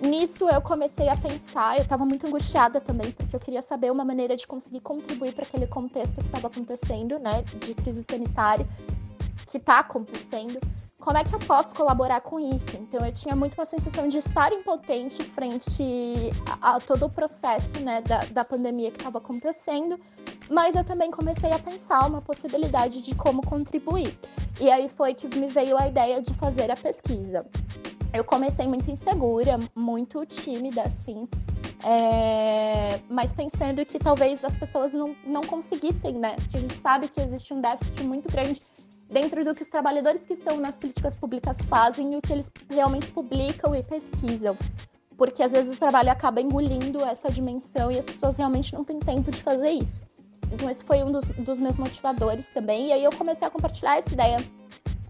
Nisso 0.02 0.48
eu 0.50 0.62
comecei 0.62 1.10
a 1.10 1.18
pensar, 1.18 1.78
eu 1.78 1.84
estava 1.84 2.06
muito 2.06 2.28
angustiada 2.28 2.80
também, 2.80 3.12
porque 3.12 3.36
eu 3.36 3.40
queria 3.40 3.62
saber 3.62 3.92
uma 3.92 4.06
maneira 4.06 4.36
de 4.36 4.46
conseguir 4.46 4.80
contribuir 4.82 5.34
para 5.34 5.44
aquele 5.44 5.66
contexto 5.66 6.16
que 6.16 6.26
estava 6.26 6.48
acontecendo, 6.48 7.18
né, 7.18 7.44
de 7.66 7.74
crise 7.74 8.04
sanitária 8.04 8.68
que 9.48 9.58
está 9.58 9.80
acontecendo 9.80 10.60
como 11.08 11.18
é 11.18 11.24
que 11.24 11.34
eu 11.34 11.40
posso 11.40 11.74
colaborar 11.74 12.20
com 12.20 12.38
isso? 12.38 12.76
Então 12.76 13.06
eu 13.06 13.14
tinha 13.14 13.34
muito 13.34 13.54
uma 13.54 13.64
sensação 13.64 14.10
de 14.10 14.18
estar 14.18 14.52
impotente 14.52 15.24
frente 15.24 15.82
a, 16.62 16.76
a 16.76 16.80
todo 16.82 17.06
o 17.06 17.10
processo 17.10 17.80
né, 17.80 18.02
da, 18.02 18.20
da 18.30 18.44
pandemia 18.44 18.92
que 18.92 18.98
estava 18.98 19.20
acontecendo, 19.20 19.98
mas 20.50 20.76
eu 20.76 20.84
também 20.84 21.10
comecei 21.10 21.50
a 21.50 21.60
pensar 21.60 22.06
uma 22.06 22.22
possibilidade 22.22 23.02
de 23.02 23.16
como 23.16 23.42
contribuir. 23.42 24.14
E 24.60 24.70
aí 24.70 24.90
foi 24.90 25.14
que 25.14 25.34
me 25.40 25.48
veio 25.48 25.78
a 25.78 25.88
ideia 25.88 26.22
de 26.22 26.34
fazer 26.34 26.70
a 26.70 26.76
pesquisa. 26.76 27.46
Eu 28.18 28.24
comecei 28.24 28.66
muito 28.66 28.90
insegura, 28.90 29.60
muito 29.76 30.26
tímida, 30.26 30.82
assim, 30.82 31.28
é... 31.86 33.00
mas 33.08 33.32
pensando 33.32 33.86
que 33.86 34.00
talvez 34.00 34.44
as 34.44 34.56
pessoas 34.56 34.92
não, 34.92 35.16
não 35.24 35.42
conseguissem, 35.42 36.14
né? 36.14 36.36
A 36.52 36.58
gente 36.58 36.74
sabe 36.74 37.10
que 37.10 37.22
existe 37.22 37.54
um 37.54 37.62
déficit 37.62 38.04
muito 38.04 38.28
grande 38.28 38.60
dentro 39.08 39.46
do 39.46 39.54
que 39.54 39.62
os 39.62 39.68
trabalhadores 39.70 40.26
que 40.26 40.34
estão 40.34 40.58
nas 40.58 40.76
políticas 40.76 41.16
públicas 41.16 41.60
fazem 41.70 42.16
e 42.16 42.18
o 42.18 42.22
que 42.22 42.34
eles 42.34 42.52
realmente 42.68 43.12
publicam 43.12 43.76
e 43.76 43.84
pesquisam. 43.84 44.58
Porque 45.16 45.44
às 45.44 45.52
vezes 45.52 45.76
o 45.76 45.80
trabalho 45.80 46.12
acaba 46.12 46.42
engolindo 46.42 47.06
essa 47.06 47.30
dimensão 47.30 47.92
e 47.92 48.00
as 48.00 48.06
pessoas 48.06 48.36
realmente 48.36 48.74
não 48.74 48.84
têm 48.84 48.98
tempo 48.98 49.30
de 49.30 49.44
fazer 49.44 49.70
isso. 49.70 50.02
Então, 50.52 50.68
esse 50.68 50.84
foi 50.84 51.04
um 51.04 51.12
dos, 51.12 51.24
dos 51.38 51.60
meus 51.60 51.78
motivadores 51.78 52.48
também. 52.50 52.88
E 52.88 52.94
aí 52.94 53.04
eu 53.04 53.12
comecei 53.12 53.48
a 53.48 53.52
compartilhar 53.52 53.98
essa 53.98 54.12
ideia 54.12 54.38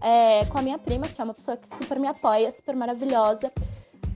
é, 0.00 0.44
com 0.46 0.58
a 0.58 0.62
minha 0.62 0.78
prima, 0.78 1.06
que 1.08 1.20
é 1.20 1.24
uma 1.24 1.34
pessoa 1.34 1.56
que 1.56 1.68
super 1.68 1.98
me 1.98 2.06
apoia, 2.06 2.50
super 2.52 2.74
maravilhosa. 2.74 3.52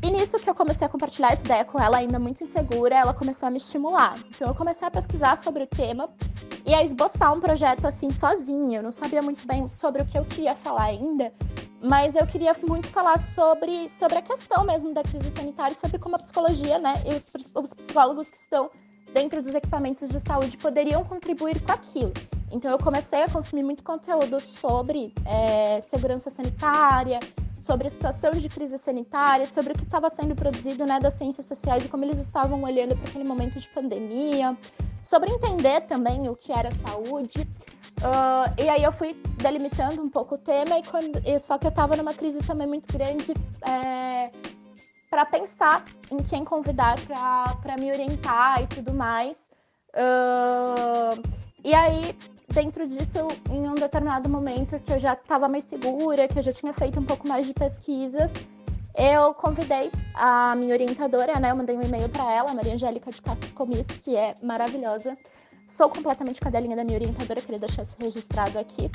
E 0.03 0.11
nisso 0.11 0.39
que 0.39 0.51
eu 0.51 0.55
comecei 0.55 0.87
a 0.87 0.91
compartilhar 0.91 1.33
essa 1.33 1.45
ideia 1.45 1.65
com 1.65 1.81
ela, 1.81 1.99
ainda 1.99 2.19
muito 2.19 2.43
insegura, 2.43 2.97
ela 2.97 3.15
começou 3.15 3.47
a 3.47 3.51
me 3.51 3.59
estimular. 3.59 4.19
Então 4.31 4.49
eu 4.49 4.55
comecei 4.55 4.87
a 4.87 4.91
pesquisar 4.91 5.39
sobre 5.39 5.63
o 5.63 5.67
tema 5.67 6.09
e 6.67 6.75
a 6.75 6.83
esboçar 6.83 7.33
um 7.33 7.41
projeto 7.41 7.87
assim 7.87 8.11
sozinha. 8.11 8.81
Eu 8.81 8.83
não 8.83 8.93
sabia 8.93 9.23
muito 9.23 9.47
bem 9.47 9.67
sobre 9.69 10.03
o 10.03 10.07
que 10.07 10.19
eu 10.19 10.25
queria 10.25 10.57
falar 10.57 10.85
ainda, 10.85 11.33
mas 11.81 12.17
eu 12.17 12.27
queria 12.27 12.55
muito 12.67 12.89
falar 12.89 13.19
sobre, 13.19 13.89
sobre 13.89 14.19
a 14.19 14.23
questão 14.23 14.65
mesmo 14.65 14.93
da 14.93 15.03
crise 15.03 15.31
sanitária, 15.31 15.77
sobre 15.77 15.99
como 15.99 16.17
a 16.17 16.19
psicologia, 16.19 16.79
né, 16.79 16.95
e 17.07 17.15
os, 17.15 17.53
os 17.55 17.75
psicólogos 17.75 18.29
que 18.29 18.37
estão 18.37 18.71
dentro 19.13 19.43
dos 19.43 19.55
equipamentos 19.55 20.09
de 20.09 20.21
saúde 20.21 20.57
poderiam 20.57 21.05
contribuir 21.05 21.61
com 21.61 21.73
aquilo. 21.73 22.13
Então 22.51 22.71
eu 22.71 22.79
comecei 22.79 23.23
a 23.23 23.29
consumir 23.29 23.63
muito 23.63 23.83
conteúdo 23.83 24.41
sobre 24.41 25.13
é, 25.25 25.81
segurança 25.81 26.31
sanitária, 26.31 27.19
sobre 27.59 27.87
a 27.87 27.91
situação 27.91 28.33
de 28.33 28.49
crise 28.49 28.77
sanitária, 28.77 29.47
sobre 29.47 29.73
o 29.73 29.77
que 29.77 29.85
estava 29.85 30.11
sendo 30.11 30.35
produzido 30.35 30.85
né, 30.85 30.99
das 31.01 31.15
ciências 31.15 31.47
sociais 31.47 31.85
e 31.85 31.89
como 31.89 32.05
eles 32.05 32.19
estavam 32.19 32.63
olhando 32.63 32.97
para 32.97 33.09
aquele 33.09 33.25
momento 33.25 33.59
de 33.59 33.69
pandemia, 33.71 34.57
sobre 35.05 35.31
entender 35.31 35.83
também 35.83 36.29
o 36.29 36.37
que 36.37 36.53
era 36.53 36.71
saúde. 36.87 37.41
Uh, 38.01 38.63
e 38.63 38.69
aí 38.69 38.83
eu 38.83 38.93
fui 38.93 39.15
delimitando 39.37 40.03
um 40.03 40.09
pouco 40.09 40.35
o 40.35 40.39
tema, 40.39 40.79
e 40.79 40.83
quando, 40.83 41.21
só 41.41 41.57
que 41.57 41.67
eu 41.67 41.71
estava 41.71 41.97
numa 41.97 42.13
crise 42.13 42.41
também 42.41 42.67
muito 42.67 42.93
grande 42.93 43.33
é, 43.65 44.31
para 45.13 45.27
pensar 45.27 45.85
em 46.11 46.23
quem 46.23 46.43
convidar 46.43 46.97
para 47.61 47.77
me 47.79 47.93
orientar 47.93 48.63
e 48.63 48.67
tudo 48.67 48.95
mais. 48.95 49.37
Uh, 49.93 51.23
e 51.63 51.75
aí 51.75 52.17
dentro 52.49 52.89
disso, 52.89 53.19
em 53.51 53.69
um 53.69 53.75
determinado 53.75 54.27
momento 54.27 54.81
que 54.81 54.91
eu 54.91 54.99
já 54.99 55.13
estava 55.13 55.49
mais 55.49 55.65
segura, 55.65 56.27
que 56.27 56.39
eu 56.39 56.43
já 56.43 56.51
tinha 56.51 56.73
feito 56.73 56.99
um 56.99 57.05
pouco 57.05 57.29
mais 57.29 57.47
de 57.47 57.53
pesquisas, 57.53 58.31
eu 58.97 59.35
convidei 59.35 59.91
a 60.15 60.55
minha 60.57 60.73
orientadora, 60.73 61.39
né? 61.39 61.51
Eu 61.51 61.57
mandei 61.57 61.77
um 61.77 61.83
e-mail 61.83 62.09
para 62.09 62.33
ela, 62.33 62.55
Maria 62.55 62.73
Angélica 62.73 63.11
de 63.11 63.21
Castro 63.21 63.53
Comis, 63.53 63.87
que 63.87 64.17
é 64.17 64.35
maravilhosa. 64.43 65.15
Sou 65.69 65.91
completamente 65.91 66.41
cadelinha 66.41 66.77
da 66.77 66.85
minha 66.85 66.97
orientadora, 66.97 67.43
queria 67.43 67.59
deixar 67.59 67.83
isso 67.83 67.97
registrado 67.99 68.59
aqui. 68.59 68.91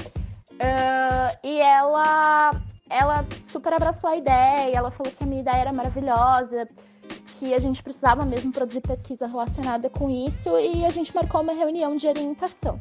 Uh, 0.51 1.37
e 1.43 1.59
ela, 1.59 2.51
ela 2.89 3.25
super 3.43 3.73
abraçou 3.73 4.09
a 4.09 4.15
ideia, 4.15 4.75
ela 4.75 4.91
falou 4.91 5.11
que 5.11 5.23
a 5.23 5.27
minha 5.27 5.41
ideia 5.41 5.61
era 5.61 5.73
maravilhosa, 5.73 6.67
que 7.39 7.53
a 7.53 7.59
gente 7.59 7.83
precisava 7.83 8.25
mesmo 8.25 8.51
produzir 8.51 8.81
pesquisa 8.81 9.27
relacionada 9.27 9.89
com 9.89 10.09
isso, 10.09 10.57
e 10.57 10.85
a 10.85 10.89
gente 10.89 11.13
marcou 11.13 11.41
uma 11.41 11.53
reunião 11.53 11.95
de 11.95 12.07
orientação. 12.07 12.79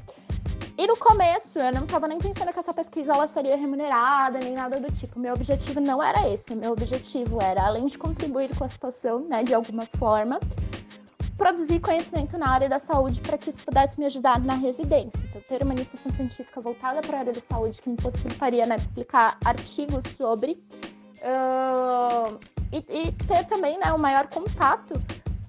E 0.79 0.87
no 0.87 0.97
começo, 0.97 1.59
eu 1.59 1.73
não 1.73 1.85
estava 1.85 2.07
nem 2.07 2.19
pensando 2.19 2.53
que 2.53 2.59
essa 2.59 2.75
pesquisa 2.75 3.15
ela 3.15 3.27
seria 3.27 3.57
remunerada, 3.57 4.39
nem 4.39 4.53
nada 4.53 4.79
do 4.79 4.93
tipo. 4.93 5.19
Meu 5.19 5.33
objetivo 5.33 5.81
não 5.81 6.03
era 6.03 6.29
esse. 6.29 6.55
Meu 6.55 6.73
objetivo 6.73 7.41
era, 7.41 7.67
além 7.67 7.87
de 7.87 7.97
contribuir 7.97 8.55
com 8.55 8.63
a 8.63 8.69
situação, 8.69 9.21
né, 9.21 9.43
de 9.43 9.55
alguma 9.55 9.87
forma, 9.87 10.39
produzir 11.37 11.81
conhecimento 11.81 12.39
na 12.39 12.49
área 12.49 12.69
da 12.69 12.79
saúde 12.79 13.21
para 13.21 13.37
que 13.37 13.51
isso 13.51 13.61
pudesse 13.63 13.99
me 13.99 14.07
ajudar 14.07 14.41
na 14.41 14.55
residência. 14.55 15.21
Então, 15.29 15.41
ter 15.43 15.63
uma 15.63 15.75
iniciação 15.75 16.11
científica 16.11 16.61
voltada 16.61 17.01
para 17.01 17.19
a 17.19 17.21
área 17.21 17.33
da 17.33 17.41
saúde 17.41 17.81
que 17.81 17.89
me 17.89 17.97
possibilitaria 17.97 18.67
né, 18.67 18.79
publicar 18.79 19.37
artigos 19.45 20.05
sobre. 20.17 20.53
Uh, 21.19 22.39
e, 22.73 23.09
e, 23.09 23.13
ter 23.13 23.45
também 23.47 23.79
né, 23.79 23.93
um 23.93 23.99
maior 23.99 24.27
contato 24.29 25.01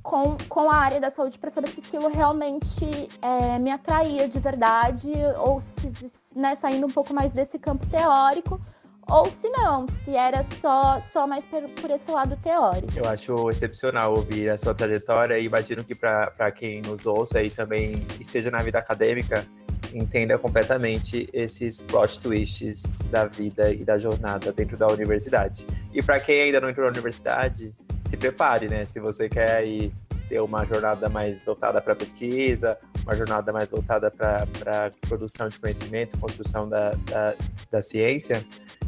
com, 0.02 0.38
com 0.48 0.70
a 0.70 0.76
área 0.76 1.00
da 1.00 1.10
saúde 1.10 1.38
para 1.38 1.50
saber 1.50 1.68
se 1.68 1.82
aquilo 1.82 2.08
realmente 2.08 3.10
é, 3.22 3.60
me 3.60 3.70
atraía 3.70 4.30
de 4.30 4.40
verdade 4.40 5.12
ou 5.40 5.60
se 5.60 5.92
né, 6.34 6.56
saindo 6.56 6.88
um 6.88 6.90
pouco 6.90 7.14
mais 7.14 7.34
desse 7.34 7.60
campo 7.60 7.86
teórico 7.88 8.62
ou 9.10 9.32
se 9.32 9.50
não, 9.50 9.88
se 9.88 10.16
era 10.16 10.44
só, 10.44 11.00
só 11.00 11.26
mais 11.26 11.46
por, 11.46 11.62
por, 11.70 11.92
esse 11.92 12.12
lado 12.12 12.38
teórico. 12.44 12.88
Eu 12.96 13.06
acho 13.06 13.50
excepcional 13.50 14.16
ouvir 14.16 14.50
a 14.50 14.58
sua 14.58 14.74
trajetória 14.74 15.40
e 15.40 15.46
imagino 15.46 15.84
que 15.84 15.96
para 15.96 16.52
quem 16.52 16.82
nos 16.82 17.06
ouça 17.06 17.42
e 17.42 17.50
também 17.50 17.94
esteja 18.20 18.52
na 18.52 18.62
vida 18.62 18.80
acadêmica, 18.80 19.46
entenda 19.94 20.38
completamente 20.38 21.30
esses 21.32 21.82
plot 21.82 22.20
twists 22.20 22.98
da 23.10 23.26
vida 23.26 23.72
e 23.74 23.84
da 23.84 23.98
jornada 23.98 24.52
dentro 24.52 24.78
da 24.78 24.88
universidade. 24.88 25.66
E 25.94 26.04
para 26.04 26.20
quem 26.20 26.42
ainda 26.42 26.60
não 26.60 26.70
entrou 26.70 26.86
na 26.86 26.92
universidade, 26.92 27.74
se 28.10 28.18
prepare, 28.18 28.68
né? 28.68 28.86
Se 28.86 29.00
você 29.00 29.30
quer 29.30 29.56
aí 29.56 29.92
ter 30.28 30.42
uma 30.42 30.66
jornada 30.66 31.08
mais 31.08 31.44
voltada 31.46 31.82
para 31.82 31.96
pesquisa, 31.96 32.78
uma 33.08 33.16
jornada 33.16 33.54
mais 33.54 33.70
voltada 33.70 34.12
para 34.12 34.92
produção 35.08 35.48
de 35.48 35.58
conhecimento, 35.58 36.18
construção 36.18 36.68
da, 36.68 36.92
da, 37.10 37.36
da, 37.72 37.82
ciência, 37.82 38.44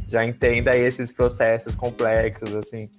já 0.10 0.26
entenda 0.26 0.76
esses 0.76 1.14
processos 1.14 1.74
complexos, 1.74 2.54
assim, 2.54 2.90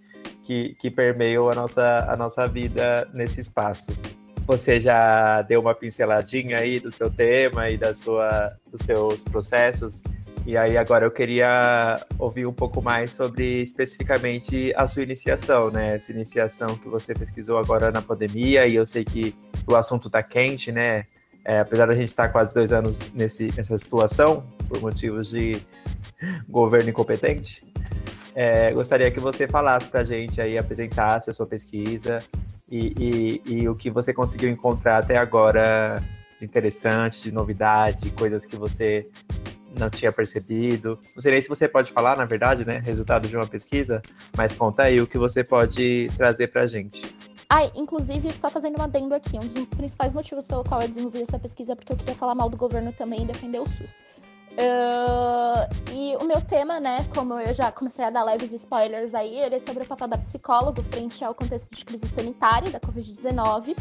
que, 0.45 0.75
que 0.81 0.91
permeiam 0.91 1.51
a 1.51 1.55
nossa, 1.55 2.11
a 2.11 2.17
nossa 2.17 2.47
vida 2.47 3.07
nesse 3.13 3.39
espaço. 3.39 3.91
Você 4.47 4.81
já 4.81 5.43
deu 5.43 5.61
uma 5.61 5.75
pinceladinha 5.75 6.59
aí 6.59 6.81
do 6.81 6.91
seu 6.91 7.11
tema 7.11 7.69
e 7.69 7.77
da 7.77 7.93
sua, 7.93 8.57
dos 8.73 8.81
seus 8.81 9.23
processos 9.23 10.01
e 10.47 10.57
aí 10.57 10.77
agora 10.77 11.05
eu 11.05 11.11
queria 11.11 12.05
ouvir 12.19 12.47
um 12.47 12.53
pouco 12.53 12.83
mais 12.83 13.13
sobre 13.13 13.63
especificamente 13.63 14.73
a 14.75 14.87
sua 14.87 15.03
iniciação, 15.03 15.71
né? 15.71 15.95
Essa 15.95 16.13
iniciação 16.13 16.69
que 16.77 16.89
você 16.89 17.15
pesquisou 17.15 17.59
agora 17.59 17.91
na 17.91 18.01
pandemia, 18.01 18.67
e 18.67 18.75
eu 18.75 18.87
sei 18.87 19.05
que 19.05 19.35
o 19.67 19.77
assunto 19.77 20.07
está 20.07 20.23
quente, 20.23 20.73
né? 20.73 21.05
É, 21.45 21.61
apesar 21.61 21.87
da 21.87 21.95
gente 21.95 22.09
estar 22.09 22.27
tá 22.27 22.29
quase 22.29 22.55
dois 22.55 22.73
anos 22.73 23.13
nesse, 23.13 23.49
nessa 23.57 23.77
situação, 23.79 24.45
por 24.69 24.81
motivos 24.81 25.31
de 25.31 25.61
governo 26.49 26.91
incompetente, 26.91 27.63
é, 28.35 28.73
gostaria 28.73 29.11
que 29.11 29.21
você 29.21 29.47
falasse 29.47 29.89
para 29.89 30.05
gente 30.05 30.41
aí, 30.41 30.57
apresentasse 30.57 31.31
a 31.31 31.33
sua 31.33 31.47
pesquisa 31.47 32.23
e, 32.71 33.41
e, 33.47 33.55
e 33.55 33.69
o 33.69 33.75
que 33.75 33.91
você 33.91 34.13
conseguiu 34.13 34.49
encontrar 34.49 34.99
até 34.99 35.17
agora 35.17 36.03
de 36.39 36.45
interessante, 36.45 37.23
de 37.23 37.33
novidade, 37.33 38.11
coisas 38.11 38.47
que 38.47 38.57
você 38.57 39.07
não 39.79 39.91
tinha 39.91 40.13
percebido. 40.13 40.99
Não 41.15 41.23
sei 41.23 41.33
nem 41.33 41.43
se 41.43 41.49
você 41.49 41.69
pode 41.69 41.93
falar, 41.93 42.17
na 42.17 42.25
verdade, 42.25 42.67
né? 42.67 42.79
Resultado 42.79 43.29
de 43.29 43.37
uma 43.37 43.47
pesquisa, 43.47 44.03
mas 44.37 44.55
conta 44.55 44.85
aí 44.85 45.01
o 45.01 45.07
que 45.07 45.19
você 45.19 45.45
pode 45.45 46.11
trazer 46.17 46.49
para 46.49 46.63
a 46.63 46.67
gente. 46.67 47.15
Ah, 47.49 47.65
inclusive, 47.75 48.33
só 48.33 48.49
fazendo 48.49 48.79
um 48.79 48.83
adendo 48.83 49.13
aqui, 49.13 49.37
um 49.37 49.41
dos 49.41 49.67
principais 49.67 50.13
motivos 50.13 50.47
pelo 50.47 50.63
qual 50.63 50.83
eu 50.83 50.89
desenvolvi 50.89 51.23
essa 51.23 51.39
pesquisa 51.39 51.73
é 51.73 51.75
porque 51.75 51.93
eu 51.93 51.97
queria 51.97 52.15
falar 52.15 52.35
mal 52.35 52.49
do 52.49 52.57
governo 52.57 52.93
também 52.93 53.23
e 53.23 53.27
defender 53.27 53.61
o 53.61 53.67
SUS. 53.67 54.01
Uh, 54.53 55.93
e 55.93 56.17
o 56.17 56.25
meu 56.25 56.41
tema, 56.41 56.79
né, 56.79 57.07
como 57.15 57.35
eu 57.41 57.55
já 57.55 57.73
comecei 57.73 58.05
a 58.05 58.11
dar 58.11 58.25
leves 58.25 58.53
spoilers 58.53 59.15
aí, 59.15 59.39
ele 59.39 59.57
é 59.57 59.59
sobre 59.59 59.85
o 59.85 59.87
papel 59.87 60.09
da 60.09 60.19
psicólogo 60.19 60.83
frente 60.83 61.25
ao 61.25 61.35
contexto 61.35 61.75
de 61.75 61.85
crise 61.85 62.07
sanitária 62.09 62.71
da 62.71 62.81
Covid-19. 62.81 63.77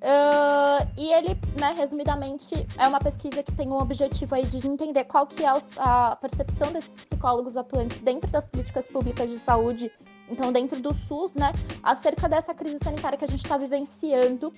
Uh, 0.00 0.88
e 0.96 1.12
ele, 1.12 1.36
né, 1.58 1.74
resumidamente, 1.76 2.66
é 2.78 2.88
uma 2.88 2.98
pesquisa 2.98 3.42
que 3.42 3.52
tem 3.52 3.68
um 3.68 3.76
objetivo 3.76 4.34
aí 4.34 4.46
de 4.46 4.66
entender 4.66 5.04
qual 5.04 5.26
que 5.26 5.44
é 5.44 5.52
a 5.76 6.16
percepção 6.16 6.72
desses 6.72 6.94
psicólogos 6.96 7.56
atuantes 7.56 8.00
dentro 8.00 8.30
das 8.30 8.46
políticas 8.46 8.86
públicas 8.86 9.28
de 9.28 9.38
saúde 9.38 9.92
então 10.30 10.52
dentro 10.52 10.80
do 10.80 10.94
SUS, 10.94 11.34
né, 11.34 11.52
acerca 11.82 12.28
dessa 12.28 12.54
crise 12.54 12.78
sanitária 12.82 13.18
que 13.18 13.24
a 13.24 13.28
gente 13.28 13.42
está 13.42 13.58
vivenciando 13.58 14.52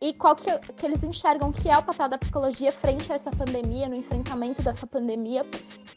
e 0.00 0.12
qual 0.14 0.34
que, 0.34 0.46
que, 0.58 0.86
eles 0.86 1.02
enxergam 1.02 1.52
que 1.52 1.68
é 1.68 1.76
o 1.76 1.82
papel 1.82 2.08
da 2.08 2.16
psicologia 2.16 2.72
frente 2.72 3.12
a 3.12 3.16
essa 3.16 3.30
pandemia, 3.30 3.88
no 3.88 3.96
enfrentamento 3.96 4.62
dessa 4.62 4.86
pandemia 4.86 5.44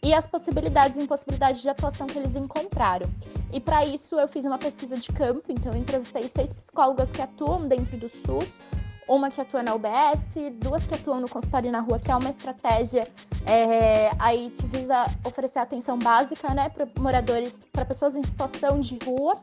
e 0.03 0.13
as 0.13 0.25
possibilidades 0.25 0.97
e 0.97 1.03
impossibilidades 1.03 1.61
de 1.61 1.69
atuação 1.69 2.07
que 2.07 2.17
eles 2.17 2.35
encontraram. 2.35 3.07
E 3.53 3.59
para 3.59 3.85
isso 3.85 4.19
eu 4.19 4.27
fiz 4.27 4.43
uma 4.43 4.57
pesquisa 4.57 4.97
de 4.97 5.11
campo, 5.11 5.43
então 5.49 5.75
entrevistei 5.75 6.27
seis 6.27 6.51
psicólogas 6.51 7.11
que 7.11 7.21
atuam 7.21 7.67
dentro 7.67 7.95
do 7.97 8.09
SUS, 8.09 8.59
uma 9.07 9.29
que 9.29 9.41
atua 9.41 9.61
na 9.61 9.73
UBS, 9.73 10.21
duas 10.59 10.85
que 10.85 10.95
atuam 10.95 11.19
no 11.19 11.29
consultório 11.29 11.71
na 11.71 11.79
rua, 11.79 11.99
que 11.99 12.11
é 12.11 12.15
uma 12.15 12.29
estratégia 12.29 13.07
é, 13.45 14.09
aí 14.19 14.49
que 14.51 14.67
visa 14.67 15.05
oferecer 15.25 15.59
atenção 15.59 15.97
básica, 15.97 16.53
né, 16.53 16.69
para 16.69 16.87
moradores, 16.97 17.67
para 17.71 17.85
pessoas 17.85 18.15
em 18.15 18.23
situação 18.23 18.79
de 18.79 18.97
rua. 19.05 19.33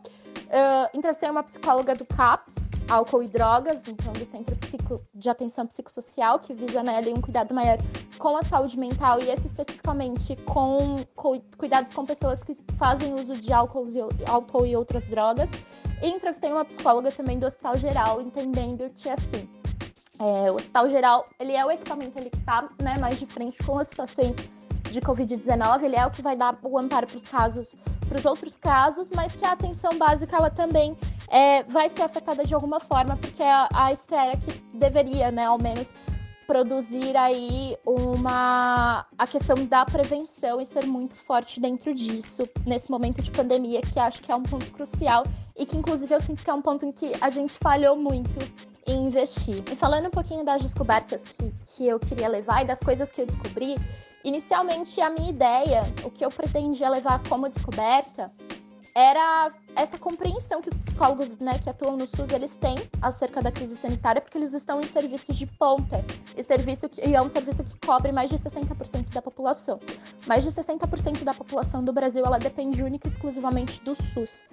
Uh, 0.49 0.97
entrevistei 0.97 1.29
uma 1.29 1.43
psicóloga 1.43 1.95
do 1.95 2.07
CAPS, 2.07 2.71
álcool 2.89 3.23
e 3.23 3.29
drogas, 3.29 3.87
então 3.87 4.13
do 4.15 4.25
Centro 4.25 4.57
Psico, 4.57 5.01
de 5.15 5.29
Atenção 5.29 5.67
Psicossocial, 5.67 6.39
que 6.39 6.55
visa 6.55 6.83
né, 6.83 6.97
ali, 6.97 7.13
um 7.13 7.21
cuidado 7.21 7.53
maior 7.53 7.77
com 8.19 8.37
a 8.37 8.43
saúde 8.43 8.79
mental 8.79 9.21
e 9.21 9.31
esse 9.31 9.47
especificamente 9.47 10.37
com, 10.37 11.05
com 11.15 11.41
cuidados 11.57 11.93
com 11.93 12.05
pessoas 12.05 12.43
que 12.43 12.57
fazem 12.79 13.15
uso 13.15 13.35
de 13.35 13.53
álcool 13.53 13.87
e, 13.89 14.01
álcool 14.27 14.67
e 14.67 14.75
outras 14.75 15.07
drogas. 15.07 15.51
E 16.03 16.09
entrevistei 16.09 16.51
uma 16.51 16.65
psicóloga 16.65 17.11
também 17.11 17.39
do 17.39 17.47
Hospital 17.47 17.77
Geral, 17.77 18.21
entendendo 18.21 18.91
que 18.95 19.09
assim, 19.11 19.49
é, 20.21 20.51
o 20.51 20.55
Hospital 20.55 20.89
Geral, 20.89 21.27
ele 21.39 21.53
é 21.53 21.65
o 21.65 21.71
equipamento 21.71 22.19
ele 22.19 22.31
que 22.31 22.39
está 22.39 22.69
né, 22.81 22.97
mais 22.99 23.19
de 23.19 23.27
frente 23.27 23.63
com 23.65 23.79
as 23.79 23.89
situações 23.89 24.37
de 24.91 25.01
Covid-19, 25.01 25.83
ele 25.83 25.97
é 25.97 26.07
o 26.07 26.11
que 26.11 26.23
vai 26.23 26.37
dar 26.37 26.59
o 26.63 26.79
amparo 26.79 27.07
para 27.07 27.17
os 27.17 27.29
casos, 27.29 27.75
para 28.09 28.19
os 28.19 28.25
outros 28.25 28.57
casos, 28.57 29.11
mas 29.15 29.37
que 29.37 29.45
a 29.45 29.53
atenção 29.53 29.97
básica 29.99 30.37
ela 30.37 30.51
também 30.51 30.97
é, 31.29 31.63
vai 31.65 31.89
ser 31.89 32.03
afetada 32.03 32.45
de 32.45 32.55
alguma 32.55 32.81
forma, 32.81 33.17
porque 33.17 33.43
é 33.43 33.53
a, 33.53 33.69
a 33.73 33.93
esfera 33.93 34.37
que 34.37 34.61
deveria, 34.75 35.31
né, 35.31 35.45
ao 35.45 35.59
menos, 35.59 35.95
produzir 36.47 37.15
aí 37.15 37.77
uma 37.85 39.07
a 39.19 39.27
questão 39.27 39.67
da 39.67 39.85
prevenção 39.85 40.59
e 40.59 40.65
ser 40.65 40.87
muito 40.87 41.15
forte 41.15 41.61
dentro 41.61 41.95
disso 41.95 42.49
nesse 42.67 42.91
momento 42.91 43.21
de 43.21 43.31
pandemia 43.31 43.83
que 43.83 44.01
acho 44.01 44.23
que 44.23 44.33
é 44.33 44.35
um 44.35 44.43
ponto 44.43 44.65
crucial 44.71 45.25
e 45.59 45.67
que 45.67 45.77
inclusive 45.77 46.15
eu 46.15 46.21
sinto 46.21 46.43
que 46.43 46.51
é 46.51 46.55
um 46.55 46.63
ponto 46.63 46.85
em 46.85 46.93
que 46.93 47.13
a 47.21 47.31
gente 47.31 47.55
falhou 47.59 47.97
muito 47.97 48.39
em 48.87 49.07
investir. 49.07 49.63
E 49.71 49.77
falando 49.77 50.07
um 50.07 50.11
pouquinho 50.11 50.45
das 50.45 50.63
descobertas 50.63 51.23
que, 51.23 51.53
que 51.67 51.87
eu 51.87 51.99
queria 51.99 52.29
levar 52.29 52.63
e 52.63 52.67
das 52.67 52.81
coisas 52.81 53.13
que 53.13 53.21
eu 53.21 53.27
descobri, 53.27 53.77
inicialmente 54.25 55.01
a 55.01 55.11
minha 55.11 55.31
ideia, 55.31 55.83
o 56.05 56.11
que 56.11 56.25
eu 56.25 56.31
pretendia 56.31 56.89
levar 56.89 57.23
como 57.29 57.49
descoberta, 57.49 58.33
era 58.95 59.53
essa 59.77 59.99
compreensão 59.99 60.61
que 60.61 60.69
os 60.69 60.77
psicólogos 60.77 61.39
né, 61.39 61.59
que 61.59 61.71
atuam 61.71 61.97
no 61.97 62.07
SUS 62.07 62.31
eles 62.31 62.57
têm 62.57 62.77
acerca 63.01 63.41
da 63.43 63.53
crise 63.53 63.77
sanitária, 63.77 64.21
porque 64.21 64.37
eles 64.37 64.53
estão 64.53 64.81
em 64.81 64.85
serviços 64.85 65.37
de 65.37 65.47
ponta. 65.47 66.05
E, 66.37 66.43
serviço 66.43 66.89
que, 66.89 67.07
e 67.07 67.15
é 67.15 67.21
um 67.21 67.31
serviço 67.31 67.63
que 67.63 67.87
cobre 67.87 68.11
mais 68.11 68.31
de 68.31 68.37
60% 68.37 69.13
da 69.13 69.23
população. 69.23 69.79
Mais 70.27 70.43
de 70.43 70.51
60% 70.51 71.23
da 71.23 71.35
população 71.35 71.85
do 71.85 71.93
Brasil 71.93 72.25
ela 72.25 72.39
depende 72.39 72.83
única 72.83 73.07
e 73.07 73.11
exclusivamente 73.11 73.81
do 73.83 73.95
SUS. 73.95 74.47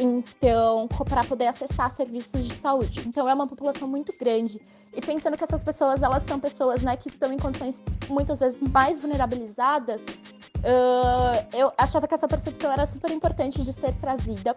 Então, 0.00 0.88
para 1.06 1.22
poder 1.22 1.46
acessar 1.46 1.94
serviços 1.94 2.42
de 2.42 2.54
saúde. 2.54 3.06
Então, 3.06 3.28
é 3.28 3.34
uma 3.34 3.46
população 3.46 3.86
muito 3.86 4.16
grande. 4.18 4.58
E 4.94 5.00
pensando 5.00 5.36
que 5.36 5.44
essas 5.44 5.62
pessoas, 5.62 6.02
elas 6.02 6.22
são 6.22 6.40
pessoas, 6.40 6.80
né, 6.80 6.96
que 6.96 7.08
estão 7.08 7.30
em 7.32 7.38
condições 7.38 7.80
muitas 8.08 8.38
vezes 8.38 8.58
mais 8.58 8.98
vulnerabilizadas, 8.98 10.02
uh, 10.02 11.46
eu 11.56 11.70
achava 11.76 12.08
que 12.08 12.14
essa 12.14 12.26
percepção 12.26 12.72
era 12.72 12.86
super 12.86 13.10
importante 13.10 13.62
de 13.62 13.72
ser 13.72 13.94
trazida. 13.96 14.56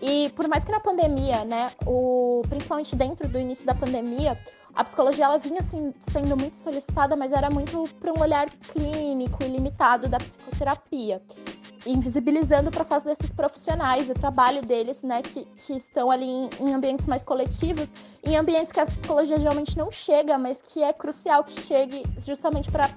E 0.00 0.30
por 0.30 0.48
mais 0.48 0.64
que 0.64 0.70
na 0.70 0.80
pandemia, 0.80 1.44
né, 1.44 1.70
o, 1.86 2.42
principalmente 2.48 2.94
dentro 2.94 3.28
do 3.28 3.38
início 3.38 3.66
da 3.66 3.74
pandemia, 3.74 4.38
a 4.74 4.84
psicologia 4.84 5.24
ela 5.24 5.38
vinha 5.38 5.60
assim, 5.60 5.92
sendo 6.12 6.36
muito 6.36 6.56
solicitada, 6.56 7.14
mas 7.14 7.32
era 7.32 7.50
muito 7.50 7.84
para 8.00 8.12
um 8.12 8.20
olhar 8.20 8.48
clínico 8.50 9.42
e 9.42 9.48
limitado 9.48 10.08
da 10.08 10.18
psicoterapia 10.18 11.20
invisibilizando 11.86 12.68
o 12.68 12.72
processo 12.72 13.06
desses 13.06 13.32
profissionais, 13.32 14.08
o 14.08 14.14
trabalho 14.14 14.62
deles, 14.62 15.02
né, 15.02 15.22
que, 15.22 15.44
que 15.44 15.74
estão 15.74 16.10
ali 16.10 16.24
em, 16.24 16.50
em, 16.60 16.74
ambientes 16.74 17.06
mais 17.06 17.22
coletivos, 17.22 17.88
em 18.22 18.36
ambientes 18.36 18.72
que 18.72 18.80
a 18.80 18.86
psicologia 18.86 19.38
geralmente 19.38 19.76
não 19.76 19.92
chega, 19.92 20.38
mas 20.38 20.62
que 20.62 20.82
é 20.82 20.92
crucial 20.92 21.44
que 21.44 21.60
chegue 21.60 22.02
justamente 22.24 22.70
para 22.70 22.88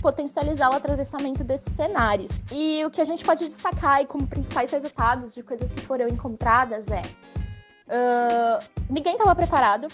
potencializar 0.00 0.70
o 0.70 0.76
atravessamento 0.76 1.42
desses 1.42 1.72
cenários. 1.74 2.42
E 2.52 2.84
o 2.84 2.90
que 2.90 3.00
a 3.00 3.04
gente 3.04 3.24
pode 3.24 3.44
destacar 3.44 3.94
aí 3.94 4.06
como 4.06 4.26
principais 4.26 4.70
resultados 4.70 5.34
de 5.34 5.42
coisas 5.42 5.70
que 5.72 5.80
foram 5.80 6.06
encontradas 6.06 6.86
é 6.88 7.02
uh, 7.88 8.64
ninguém 8.88 9.14
estava 9.14 9.34
preparado 9.34 9.88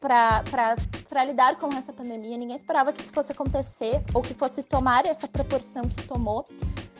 para 0.00 1.24
lidar 1.26 1.56
com 1.56 1.68
essa 1.74 1.92
pandemia, 1.92 2.36
ninguém 2.38 2.56
esperava 2.56 2.92
que 2.92 3.02
isso 3.02 3.12
fosse 3.12 3.32
acontecer 3.32 4.00
ou 4.14 4.22
que 4.22 4.32
fosse 4.32 4.62
tomar 4.62 5.04
essa 5.04 5.26
proporção 5.26 5.82
que 5.82 6.06
tomou 6.06 6.44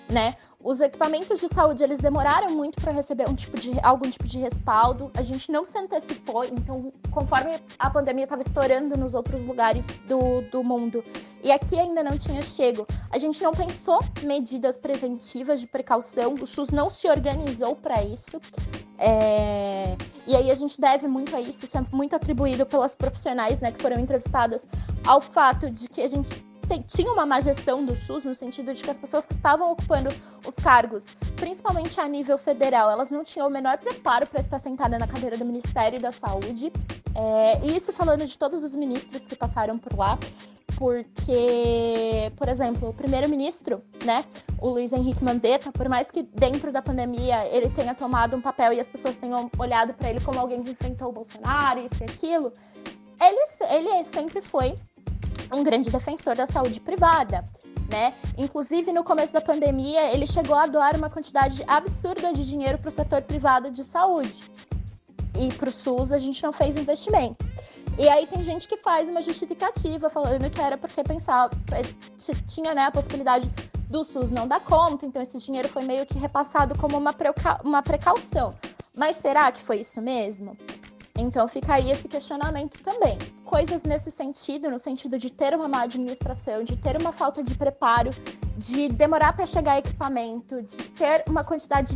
né? 0.09 0.35
Os 0.63 0.81
equipamentos 0.81 1.39
de 1.39 1.47
saúde 1.49 1.85
eles 1.85 2.01
demoraram 2.01 2.51
muito 2.51 2.81
para 2.81 2.91
receber 2.91 3.29
um 3.29 3.35
tipo 3.35 3.59
de 3.61 3.73
algum 3.81 4.11
tipo 4.11 4.25
de 4.25 4.39
respaldo. 4.39 5.11
A 5.17 5.23
gente 5.23 5.53
não 5.53 5.65
se 5.65 5.79
antecipou, 5.79 6.45
então 6.45 6.93
conforme 7.13 7.59
a 7.79 7.89
pandemia 7.89 8.25
estava 8.25 8.43
estourando 8.43 8.99
nos 8.99 9.15
outros 9.15 9.41
lugares 9.47 9.87
do, 10.09 10.43
do 10.51 10.65
mundo 10.65 11.05
e 11.43 11.53
aqui 11.53 11.79
ainda 11.79 12.03
não 12.03 12.19
tinha 12.19 12.43
chego, 12.43 12.87
a 13.11 13.19
gente 13.19 13.41
não 13.41 13.53
pensou 13.53 14.01
medidas 14.25 14.77
preventivas 14.77 15.61
de 15.61 15.69
precaução. 15.69 16.35
O 16.35 16.47
SUS 16.47 16.71
não 16.71 16.91
se 16.91 17.09
organizou 17.09 17.77
para 17.77 18.03
isso. 18.03 18.41
É... 18.99 19.97
E 20.27 20.35
aí 20.35 20.51
a 20.51 20.55
gente 20.55 20.81
deve 20.81 21.07
muito 21.07 21.35
a 21.37 21.41
isso, 21.41 21.65
isso 21.65 21.79
é 21.79 21.85
muito 21.93 22.17
atribuído 22.17 22.67
pelas 22.67 22.95
profissionais 22.95 23.61
né, 23.61 23.71
que 23.71 23.81
foram 23.81 23.99
entrevistadas 23.99 24.67
ao 25.07 25.23
fato 25.23 25.71
de 25.71 25.89
que 25.89 26.03
a 26.03 26.09
gente 26.09 26.45
tinha 26.87 27.13
uma 27.13 27.25
má 27.25 27.41
gestão 27.41 27.85
do 27.85 27.95
SUS, 27.95 28.25
no 28.25 28.35
sentido 28.35 28.75
de 28.75 28.83
que 28.83 28.91
as 28.91 28.99
pessoas 28.99 29.25
que 29.25 29.33
estavam 29.33 29.71
ocupando 29.73 30.11
os 30.47 30.55
cargos, 30.57 31.07
principalmente 31.37 32.01
a 32.01 32.09
nível 32.09 32.37
federal, 32.37 32.91
elas 32.91 33.11
não 33.11 33.25
tinham 33.25 33.47
o 33.47 33.51
menor 33.51 33.79
preparo 33.79 34.27
para 34.27 34.41
estar 34.41 34.59
sentada 34.59 34.99
na 34.99 35.07
cadeira 35.07 35.37
do 35.37 35.45
Ministério 35.45 36.01
da 36.01 36.13
Saúde. 36.13 36.73
É, 37.15 37.67
e 37.67 37.77
isso 37.77 37.93
falando 37.93 38.25
de 38.25 38.37
todos 38.37 38.63
os 38.63 38.75
ministros 38.75 39.23
que 39.25 39.35
passaram 39.35 39.79
por 39.79 39.97
lá, 39.97 40.19
porque, 40.77 42.31
por 42.37 42.49
exemplo, 42.49 42.91
o 42.91 42.95
primeiro-ministro, 42.95 43.83
né, 44.05 44.25
o 44.61 44.69
Luiz 44.69 44.93
Henrique 44.93 45.25
Mandetta, 45.25 45.73
por 45.73 45.89
mais 45.89 46.11
que 46.11 46.23
dentro 46.23 46.71
da 46.71 46.81
pandemia 46.81 47.49
ele 47.49 47.69
tenha 47.71 47.95
tomado 47.95 48.37
um 48.37 48.41
papel 48.41 48.73
e 48.73 48.81
as 48.81 48.89
pessoas 48.89 49.19
tenham 49.19 49.51
olhado 49.59 49.93
para 49.95 50.11
ele 50.11 50.21
como 50.21 50.39
alguém 50.39 50.63
que 50.63 50.71
enfrentou 50.71 51.09
o 51.09 51.13
Bolsonaro, 51.13 51.81
isso 51.81 51.97
e 52.01 52.05
aquilo, 52.05 52.53
ele, 53.21 53.41
ele 53.69 54.05
sempre 54.05 54.41
foi 54.41 54.75
um 55.53 55.63
grande 55.63 55.91
defensor 55.91 56.37
da 56.37 56.47
saúde 56.47 56.81
privada. 56.81 57.45
Né? 57.91 58.15
Inclusive, 58.37 58.93
no 58.93 59.03
começo 59.03 59.33
da 59.33 59.41
pandemia, 59.41 60.13
ele 60.13 60.27
chegou 60.27 60.55
a 60.57 60.67
doar 60.67 60.95
uma 60.97 61.09
quantidade 61.09 61.65
absurda 61.67 62.33
de 62.33 62.45
dinheiro 62.45 62.79
para 62.79 62.89
o 62.89 62.93
setor 62.93 63.23
privado 63.23 63.71
de 63.71 63.83
saúde. 63.83 64.45
E 65.39 65.49
para 65.55 65.71
o 65.71 65.73
SUS, 65.73 66.13
a 66.13 66.19
gente 66.19 66.43
não 66.43 66.53
fez 66.53 66.77
investimento. 66.77 67.45
E 67.99 68.09
aí 68.09 68.27
tem 68.27 68.45
gente 68.45 68.69
que 68.69 68.77
faz 68.77 69.09
uma 69.09 69.21
justificativa 69.21 70.09
falando 70.09 70.49
que 70.51 70.61
era 70.61 70.77
porque 70.77 71.03
pensava, 71.03 71.51
é, 71.73 71.83
tinha 72.47 72.75
né, 72.75 72.83
a 72.83 72.91
possibilidade 72.91 73.51
do 73.89 74.05
SUS 74.05 74.31
não 74.31 74.47
dar 74.47 74.61
conta, 74.61 75.07
então 75.07 75.21
esse 75.21 75.39
dinheiro 75.39 75.69
foi 75.69 75.83
meio 75.83 76.07
que 76.07 76.19
repassado 76.19 76.77
como 76.79 76.97
uma, 76.97 77.15
uma 77.65 77.83
precaução. 77.83 78.55
Mas 78.97 79.17
será 79.17 79.51
que 79.51 79.61
foi 79.63 79.79
isso 79.79 80.01
mesmo? 80.01 80.57
Então 81.21 81.49
fica 81.49 81.75
aí 81.75 81.91
esse 81.91 82.07
questionamento 82.07 82.81
também. 82.81 83.19
Coisas 83.45 83.83
nesse 83.83 84.09
sentido, 84.09 84.71
no 84.71 84.79
sentido 84.79 85.19
de 85.19 85.31
ter 85.31 85.53
uma 85.53 85.67
má 85.67 85.83
administração, 85.83 86.63
de 86.63 86.77
ter 86.77 86.97
uma 86.97 87.11
falta 87.11 87.43
de 87.43 87.57
preparo, 87.57 88.11
de 88.57 88.89
demorar 88.89 89.33
para 89.33 89.45
chegar 89.45 89.79
equipamento, 89.79 90.63
de 90.63 90.77
ter 90.91 91.25
uma 91.29 91.43
quantidade 91.43 91.93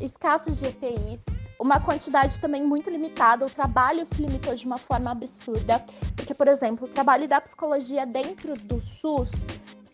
escassa 0.00 0.50
de 0.50 0.66
EPIs, 0.66 1.24
uma 1.60 1.80
quantidade 1.80 2.40
também 2.40 2.66
muito 2.66 2.90
limitada, 2.90 3.46
o 3.46 3.50
trabalho 3.50 4.04
se 4.04 4.20
limitou 4.20 4.54
de 4.54 4.66
uma 4.66 4.78
forma 4.78 5.12
absurda, 5.12 5.84
porque, 6.16 6.34
por 6.34 6.48
exemplo, 6.48 6.88
o 6.88 6.90
trabalho 6.90 7.28
da 7.28 7.40
psicologia 7.40 8.04
dentro 8.04 8.54
do 8.54 8.80
SUS 8.80 9.30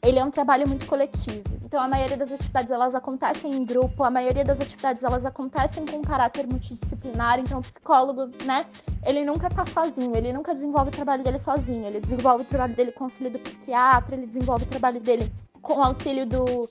ele 0.07 0.21
é 0.21 0.25
um 0.25 0.31
trabalho 0.31 0.69
muito 0.69 0.87
coletivo. 0.87 1.43
Então 1.65 1.83
a 1.83 1.89
maioria 1.89 2.17
das 2.17 2.31
atividades 2.31 2.71
elas 2.71 2.95
acontecem 2.95 3.53
em 3.53 3.65
grupo, 3.65 4.05
a 4.05 4.11
maioria 4.11 4.45
das 4.45 4.61
atividades 4.61 5.03
elas 5.03 5.27
acontecem 5.27 5.85
com 5.85 6.01
caráter 6.01 6.47
multidisciplinar, 6.47 7.41
então 7.41 7.59
o 7.59 7.63
psicólogo, 7.63 8.31
né, 8.45 8.65
ele 9.05 9.25
nunca 9.25 9.51
tá 9.51 9.67
sozinho, 9.67 10.17
ele 10.17 10.33
nunca 10.33 10.53
desenvolve 10.53 10.91
o 10.91 10.93
trabalho 10.93 11.25
dele 11.25 11.41
sozinho, 11.41 11.85
ele 11.87 11.99
desenvolve 11.99 12.45
o 12.45 12.47
trabalho 12.47 12.75
dele 12.75 12.93
com 12.93 13.05
auxílio 13.05 13.33
do 13.33 13.39
psiquiatra, 13.41 14.15
ele 14.15 14.27
desenvolve 14.27 14.65
o 14.65 14.69
trabalho 14.69 15.01
dele 15.01 15.31
com 15.61 15.83
auxílio 15.83 16.25
do 16.25 16.69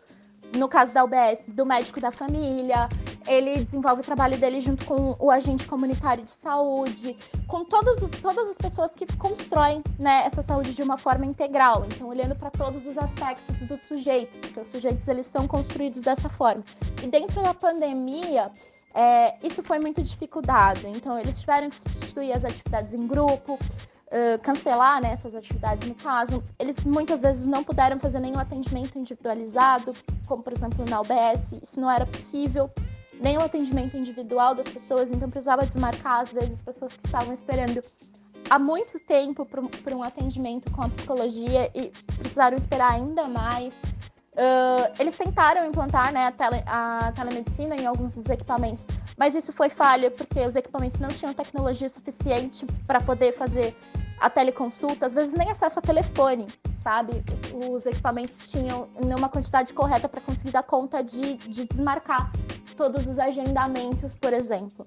no 0.58 0.70
caso 0.70 0.94
da 0.94 1.04
UBS, 1.04 1.50
do 1.50 1.66
médico 1.66 2.00
da 2.00 2.12
família, 2.12 2.88
ele 3.28 3.64
desenvolve 3.64 4.02
o 4.02 4.04
trabalho 4.04 4.38
dele 4.38 4.62
junto 4.62 4.86
com 4.86 5.16
o 5.20 5.32
agente 5.32 5.68
comunitário 5.68 6.24
de 6.24 6.32
saúde, 6.32 7.18
com 7.48 7.66
todos, 7.66 7.98
todas 8.22 8.48
as 8.48 8.58
pessoas 8.58 8.94
que 8.94 9.06
constroem 9.18 9.84
né, 10.00 10.24
essa 10.26 10.42
saúde 10.42 10.74
de 10.74 10.84
uma 10.84 10.98
forma 10.98 11.26
integral. 11.26 11.86
Então, 11.86 12.08
olhando 12.08 12.36
para 12.36 12.52
todos 12.52 12.86
os 12.86 12.98
aspectos 12.98 13.58
do 13.68 13.78
sujeito, 13.78 14.38
porque 14.40 14.60
os 14.60 14.68
sujeitos 14.68 15.08
eles 15.08 15.26
são 15.28 15.48
construídos 15.48 16.02
dessa 16.02 16.30
forma. 16.30 16.64
E 17.04 17.08
dentro 17.08 17.42
da 17.42 17.54
pandemia, 17.54 18.52
é, 18.94 19.36
isso 19.46 19.64
foi 19.64 19.80
muito 19.80 20.02
dificultado. 20.02 20.88
Então, 20.88 21.20
eles 21.20 21.40
tiveram 21.40 21.70
que 21.70 21.76
substituir 21.76 22.32
as 22.34 22.46
atividades 22.46 22.94
em 22.94 23.08
grupo, 23.08 23.58
Uh, 24.06 24.40
cancelar 24.44 25.02
né, 25.02 25.12
essas 25.12 25.34
atividades 25.34 25.90
no 25.90 25.96
caso. 25.96 26.42
Eles 26.60 26.80
muitas 26.86 27.24
vezes 27.24 27.48
não 27.48 27.64
puderam 27.64 28.00
fazer 28.00 28.20
nenhum 28.20 28.38
atendimento 28.38 28.98
individualizado, 28.98 29.94
como 30.28 30.44
por 30.44 30.54
exemplo 30.54 30.86
na 30.88 31.02
UBS, 31.02 31.54
isso 31.62 31.82
não 31.82 31.90
era 31.90 32.06
possível 32.06 32.70
nem 33.20 33.38
o 33.38 33.42
atendimento 33.42 33.98
individual 33.98 34.56
das 34.56 34.68
pessoas, 34.68 35.12
então 35.12 35.30
precisava 35.30 35.66
desmarcar, 35.66 36.22
às 36.22 36.32
vezes, 36.32 36.60
pessoas 36.60 36.94
que 36.94 37.06
estavam 37.06 37.34
esperando 37.34 37.82
há 38.50 38.60
muito 38.60 39.00
tempo 39.00 39.46
para 39.46 39.96
um 39.96 40.04
atendimento 40.04 40.72
com 40.72 40.84
a 40.84 40.90
psicologia 40.90 41.72
e 41.74 41.92
precisaram 42.18 42.58
esperar 42.58 42.92
ainda 42.92 43.28
mais. 43.28 43.74
Uh, 44.34 44.92
eles 45.00 45.16
tentaram 45.16 45.66
implantar 45.66 46.12
né, 46.12 46.28
a, 46.28 46.32
tele, 46.32 46.62
a 46.68 47.14
telemedicina 47.16 47.74
em 47.76 47.86
alguns 47.86 48.16
dos 48.16 48.30
equipamentos, 48.30 48.86
mas 49.18 49.34
isso 49.34 49.54
foi 49.54 49.70
falha 49.70 50.12
porque 50.12 50.42
os 50.42 50.56
equipamentos 50.58 51.00
não 51.00 51.08
tinham 51.08 51.34
tecnologia 51.34 51.88
suficiente 51.88 52.66
para 52.86 53.00
poder 53.00 53.32
fazer 53.32 53.74
a 54.20 54.30
teleconsulta, 54.30 55.06
às 55.06 55.14
vezes 55.14 55.34
nem 55.34 55.50
acesso 55.50 55.80
a 55.80 55.82
telefone, 55.82 56.48
sabe? 56.78 57.24
Os, 57.54 57.70
os 57.70 57.86
equipamentos 57.86 58.50
tinham 58.50 58.90
uma 59.02 59.30
quantidade 59.30 59.74
correta 59.74 60.10
para 60.10 60.20
conseguir 60.20 60.52
dar 60.52 60.64
conta 60.64 61.02
de, 61.02 61.36
de 61.38 61.66
desmarcar 61.66 62.30
todos 62.76 63.08
os 63.08 63.18
agendamentos, 63.20 64.16
por 64.16 64.34
exemplo. 64.34 64.86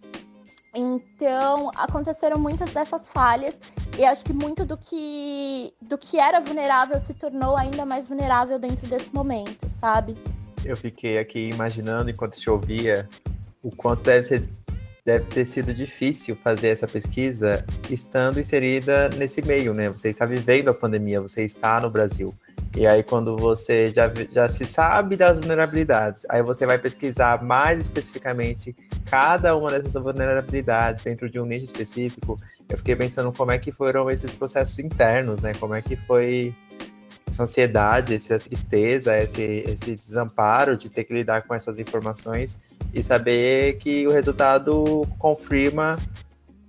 Então, 0.75 1.71
aconteceram 1.75 2.39
muitas 2.39 2.73
dessas 2.73 3.09
falhas 3.09 3.61
e 3.99 4.05
acho 4.05 4.25
que 4.25 4.33
muito 4.33 4.65
do 4.65 4.77
que 4.77 5.73
do 5.81 5.97
que 5.97 6.19
era 6.19 6.41
vulnerável 6.41 7.01
se 7.01 7.15
tornou 7.15 7.57
ainda 7.57 7.85
mais 7.85 8.07
vulnerável 8.07 8.59
dentro 8.59 8.87
desse 8.87 9.13
momento, 9.13 9.69
sabe? 9.69 10.17
Eu 10.65 10.77
fiquei 10.77 11.19
aqui 11.19 11.49
imaginando 11.49 12.11
enquanto 12.11 12.37
te 12.37 12.51
ouvia 12.51 13.09
o 13.63 13.71
quanto 13.71 14.03
deve 14.03 14.25
ser 14.25 14.49
deve 15.05 15.25
ter 15.25 15.47
sido 15.47 15.73
difícil 15.73 16.37
fazer 16.37 16.69
essa 16.69 16.87
pesquisa 16.87 17.65
estando 17.89 18.39
inserida 18.39 19.09
nesse 19.17 19.41
meio, 19.41 19.73
né? 19.73 19.89
Você 19.89 20.11
está 20.11 20.27
vivendo 20.27 20.69
a 20.69 20.75
pandemia, 20.75 21.19
você 21.19 21.45
está 21.45 21.81
no 21.81 21.89
Brasil. 21.89 22.35
E 22.77 22.87
aí, 22.87 23.03
quando 23.03 23.37
você 23.37 23.87
já, 23.87 24.11
já 24.31 24.49
se 24.49 24.65
sabe 24.65 25.17
das 25.17 25.39
vulnerabilidades, 25.39 26.25
aí 26.29 26.43
você 26.43 26.67
vai 26.67 26.79
pesquisar 26.79 27.43
mais 27.43 27.81
especificamente 27.81 28.77
cada 29.07 29.57
uma 29.57 29.71
dessas 29.71 30.01
vulnerabilidades 30.01 31.03
dentro 31.03 31.31
de 31.31 31.41
um 31.41 31.47
nicho 31.47 31.65
específico. 31.65 32.37
Eu 32.69 32.77
fiquei 32.77 32.95
pensando 32.95 33.33
como 33.33 33.51
é 33.51 33.59
que 33.59 33.73
foram 33.73 34.11
esses 34.11 34.35
processos 34.35 34.79
internos, 34.79 35.41
né? 35.41 35.53
Como 35.59 35.75
é 35.75 35.83
que 35.83 35.97
foi 35.97 36.55
essa 37.27 37.45
ansiedade, 37.45 38.15
essa 38.15 38.39
tristeza, 38.39 39.19
esse, 39.19 39.43
esse 39.67 39.95
desamparo 39.95 40.77
de 40.77 40.89
ter 40.89 41.05
que 41.05 41.15
lidar 41.15 41.43
com 41.43 41.55
essas 41.55 41.79
informações 41.79 42.57
e 42.93 43.03
saber 43.03 43.79
que 43.79 44.07
o 44.07 44.11
resultado 44.11 45.07
confirma 45.19 45.97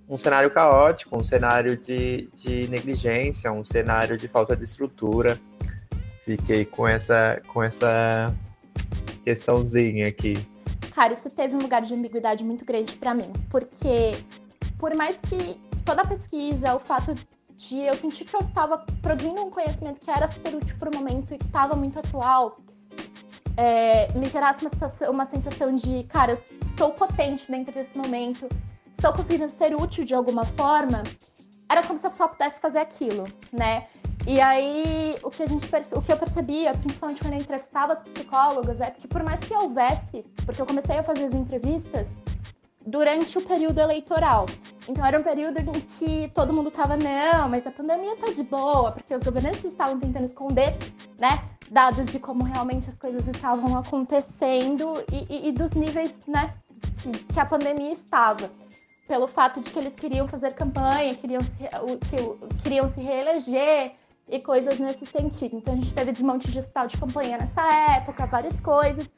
um 0.08 0.18
cenário 0.18 0.50
caótico, 0.50 1.16
um 1.16 1.22
cenário 1.22 1.76
de, 1.76 2.28
de 2.34 2.66
negligência, 2.68 3.52
um 3.52 3.64
cenário 3.64 4.16
de 4.16 4.26
falta 4.26 4.56
de 4.56 4.64
estrutura 4.64 5.38
fiquei 6.36 6.64
com 6.64 6.86
essa, 6.86 7.42
com 7.48 7.62
essa 7.62 8.32
questãozinha 9.24 10.08
aqui. 10.08 10.34
Cara, 10.94 11.12
isso 11.12 11.30
teve 11.30 11.54
um 11.54 11.58
lugar 11.58 11.82
de 11.82 11.94
ambiguidade 11.94 12.44
muito 12.44 12.64
grande 12.64 12.94
para 12.96 13.14
mim, 13.14 13.32
porque 13.50 14.12
por 14.78 14.96
mais 14.96 15.16
que 15.16 15.60
toda 15.84 16.02
a 16.02 16.06
pesquisa, 16.06 16.74
o 16.74 16.78
fato 16.78 17.14
de 17.56 17.78
eu 17.78 17.94
sentir 17.94 18.24
que 18.24 18.34
eu 18.34 18.40
estava 18.40 18.78
produzindo 19.02 19.42
um 19.42 19.50
conhecimento 19.50 20.00
que 20.00 20.10
era 20.10 20.28
super 20.28 20.54
útil 20.54 20.74
para 20.78 20.90
o 20.90 20.94
momento 20.96 21.34
e 21.34 21.38
que 21.38 21.44
estava 21.44 21.74
muito 21.74 21.98
atual, 21.98 22.58
é, 23.56 24.10
me 24.12 24.26
gerasse 24.26 24.62
uma 24.62 24.70
sensação, 24.70 25.10
uma 25.10 25.24
sensação 25.24 25.74
de, 25.74 26.04
cara, 26.04 26.32
eu 26.32 26.56
estou 26.62 26.90
potente 26.90 27.50
dentro 27.50 27.72
desse 27.72 27.96
momento, 27.96 28.48
estou 28.92 29.12
conseguindo 29.12 29.50
ser 29.50 29.74
útil 29.74 30.04
de 30.04 30.14
alguma 30.14 30.44
forma, 30.44 31.02
era 31.68 31.82
como 31.86 31.98
se 31.98 32.06
a 32.06 32.10
pessoa 32.10 32.28
pudesse 32.28 32.60
fazer 32.60 32.78
aquilo, 32.78 33.24
né? 33.52 33.86
E 34.32 34.40
aí, 34.40 35.16
o 35.24 35.28
que, 35.28 35.42
a 35.42 35.46
gente 35.48 35.68
o 35.92 36.00
que 36.00 36.12
eu 36.12 36.16
percebia, 36.16 36.72
principalmente 36.72 37.20
quando 37.20 37.32
eu 37.32 37.40
entrevistava 37.40 37.94
as 37.94 38.00
psicólogas, 38.00 38.80
é 38.80 38.88
que 38.88 39.08
por 39.08 39.24
mais 39.24 39.40
que 39.40 39.52
houvesse, 39.52 40.24
porque 40.46 40.62
eu 40.62 40.66
comecei 40.66 40.98
a 40.98 41.02
fazer 41.02 41.24
as 41.24 41.34
entrevistas 41.34 42.14
durante 42.86 43.36
o 43.36 43.40
período 43.40 43.80
eleitoral. 43.80 44.46
Então 44.88 45.04
era 45.04 45.18
um 45.18 45.22
período 45.24 45.58
em 45.58 45.80
que 45.98 46.30
todo 46.32 46.52
mundo 46.52 46.70
tava, 46.70 46.96
não, 46.96 47.48
mas 47.48 47.66
a 47.66 47.72
pandemia 47.72 48.14
tá 48.18 48.30
de 48.30 48.44
boa, 48.44 48.92
porque 48.92 49.12
os 49.12 49.22
governantes 49.24 49.64
estavam 49.64 49.98
tentando 49.98 50.26
esconder, 50.26 50.76
né, 51.18 51.42
dados 51.68 52.06
de 52.06 52.20
como 52.20 52.44
realmente 52.44 52.88
as 52.88 52.96
coisas 52.96 53.26
estavam 53.26 53.76
acontecendo 53.76 54.94
e, 55.10 55.26
e, 55.28 55.48
e 55.48 55.52
dos 55.52 55.72
níveis, 55.72 56.14
né, 56.28 56.54
que, 57.02 57.10
que 57.10 57.40
a 57.40 57.44
pandemia 57.44 57.90
estava 57.90 58.48
pelo 59.08 59.26
fato 59.26 59.60
de 59.60 59.70
que 59.70 59.78
eles 59.80 59.94
queriam 59.94 60.28
fazer 60.28 60.54
campanha, 60.54 61.16
queriam 61.16 61.40
se, 61.40 61.68
queriam 62.62 62.88
se 62.92 63.00
reeleger, 63.00 63.98
e 64.30 64.40
coisas 64.40 64.78
nesse 64.78 65.04
sentido. 65.06 65.56
Então 65.56 65.74
a 65.74 65.76
gente 65.76 65.92
teve 65.92 66.12
desmonte 66.12 66.46
digital 66.46 66.86
de 66.86 66.96
campanha 66.96 67.38
nessa 67.38 67.62
época, 67.96 68.26
várias 68.26 68.60
coisas. 68.60 69.10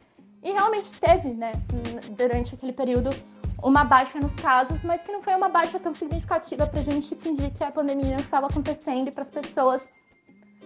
E 0.43 0.51
realmente 0.51 0.93
teve, 0.95 1.29
né, 1.31 1.53
durante 2.17 2.55
aquele 2.55 2.73
período, 2.73 3.11
uma 3.63 3.85
baixa 3.85 4.19
nos 4.19 4.35
casos, 4.35 4.83
mas 4.83 5.05
que 5.05 5.13
não 5.13 5.23
foi 5.23 5.35
uma 5.35 5.49
baixa 5.49 5.79
tão 5.79 5.95
significativa 5.95 6.67
para 6.67 6.81
a 6.81 6.83
gente 6.83 7.15
fingir 7.15 7.53
que 7.53 7.63
a 7.63 7.71
pandemia 7.71 8.11
não 8.11 8.17
estava 8.17 8.49
acontecendo 8.49 9.09
e 9.09 9.13
para 9.13 9.23
as 9.23 9.31
pessoas 9.31 9.89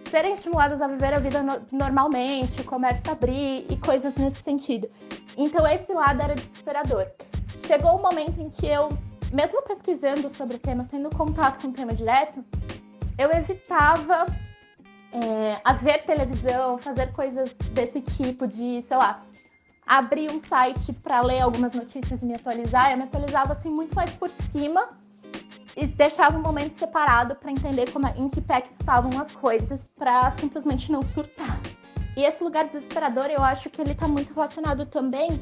serem 0.09 0.33
estimuladas 0.33 0.81
a 0.81 0.87
viver 0.87 1.13
a 1.13 1.19
vida 1.19 1.43
no 1.43 1.61
normalmente, 1.71 2.61
o 2.61 2.63
comércio 2.63 3.11
abrir 3.11 3.65
e 3.69 3.77
coisas 3.77 4.15
nesse 4.15 4.41
sentido. 4.41 4.89
Então 5.37 5.67
esse 5.67 5.93
lado 5.93 6.21
era 6.21 6.33
desesperador. 6.33 7.05
Chegou 7.67 7.91
o 7.91 7.97
um 7.97 8.01
momento 8.01 8.39
em 8.41 8.49
que 8.49 8.65
eu, 8.65 8.89
mesmo 9.31 9.61
pesquisando 9.61 10.29
sobre 10.31 10.55
o 10.55 10.59
tema, 10.59 10.87
tendo 10.89 11.09
contato 11.15 11.61
com 11.61 11.67
o 11.67 11.73
tema 11.73 11.93
direto, 11.93 12.43
eu 13.17 13.31
evitava 13.31 14.25
é, 15.11 15.59
a 15.63 15.73
ver 15.73 16.03
televisão, 16.03 16.77
fazer 16.77 17.11
coisas 17.11 17.53
desse 17.71 18.01
tipo 18.01 18.47
de, 18.47 18.81
sei 18.83 18.97
lá, 18.97 19.23
abrir 19.85 20.29
um 20.29 20.39
site 20.39 20.93
para 20.93 21.21
ler 21.21 21.41
algumas 21.41 21.73
notícias 21.73 22.21
e 22.21 22.25
me 22.25 22.35
atualizar. 22.35 22.91
Eu 22.91 22.97
me 22.97 23.03
atualizava 23.03 23.53
assim 23.53 23.69
muito 23.69 23.95
mais 23.95 24.11
por 24.11 24.29
cima 24.29 24.89
e 25.75 25.87
deixava 25.87 26.37
um 26.37 26.41
momento 26.41 26.73
separado 26.73 27.35
para 27.35 27.51
entender 27.51 27.91
como, 27.91 28.07
em 28.07 28.29
que 28.29 28.41
pé 28.41 28.61
que 28.61 28.73
estavam 28.73 29.19
as 29.19 29.31
coisas, 29.31 29.89
para 29.97 30.31
simplesmente 30.33 30.91
não 30.91 31.01
surtar. 31.01 31.59
E 32.15 32.23
esse 32.23 32.43
lugar 32.43 32.67
desesperador, 32.67 33.25
eu 33.25 33.43
acho 33.43 33.69
que 33.69 33.79
ele 33.79 33.91
está 33.91 34.07
muito 34.07 34.33
relacionado 34.33 34.85
também 34.85 35.39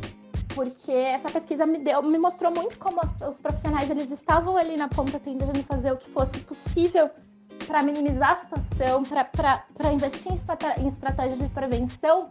porque 0.53 0.91
essa 0.91 1.29
pesquisa 1.29 1.65
me 1.65 1.79
deu, 1.79 2.01
me 2.01 2.17
mostrou 2.17 2.49
muito 2.49 2.77
como 2.77 3.01
os, 3.01 3.27
os 3.27 3.37
profissionais 3.39 3.89
eles 3.89 4.09
estavam 4.09 4.55
ali 4.55 4.77
na 4.77 4.87
ponta 4.87 5.19
tentando 5.19 5.61
fazer 5.63 5.91
o 5.91 5.97
que 5.97 6.09
fosse 6.09 6.39
possível 6.39 7.09
para 7.65 7.83
minimizar 7.83 8.31
a 8.31 8.35
situação, 8.35 9.03
para 9.03 9.93
investir 9.93 10.31
em, 10.31 10.35
estratégia, 10.35 10.81
em 10.81 10.87
estratégias 10.87 11.39
de 11.39 11.49
prevenção, 11.49 12.29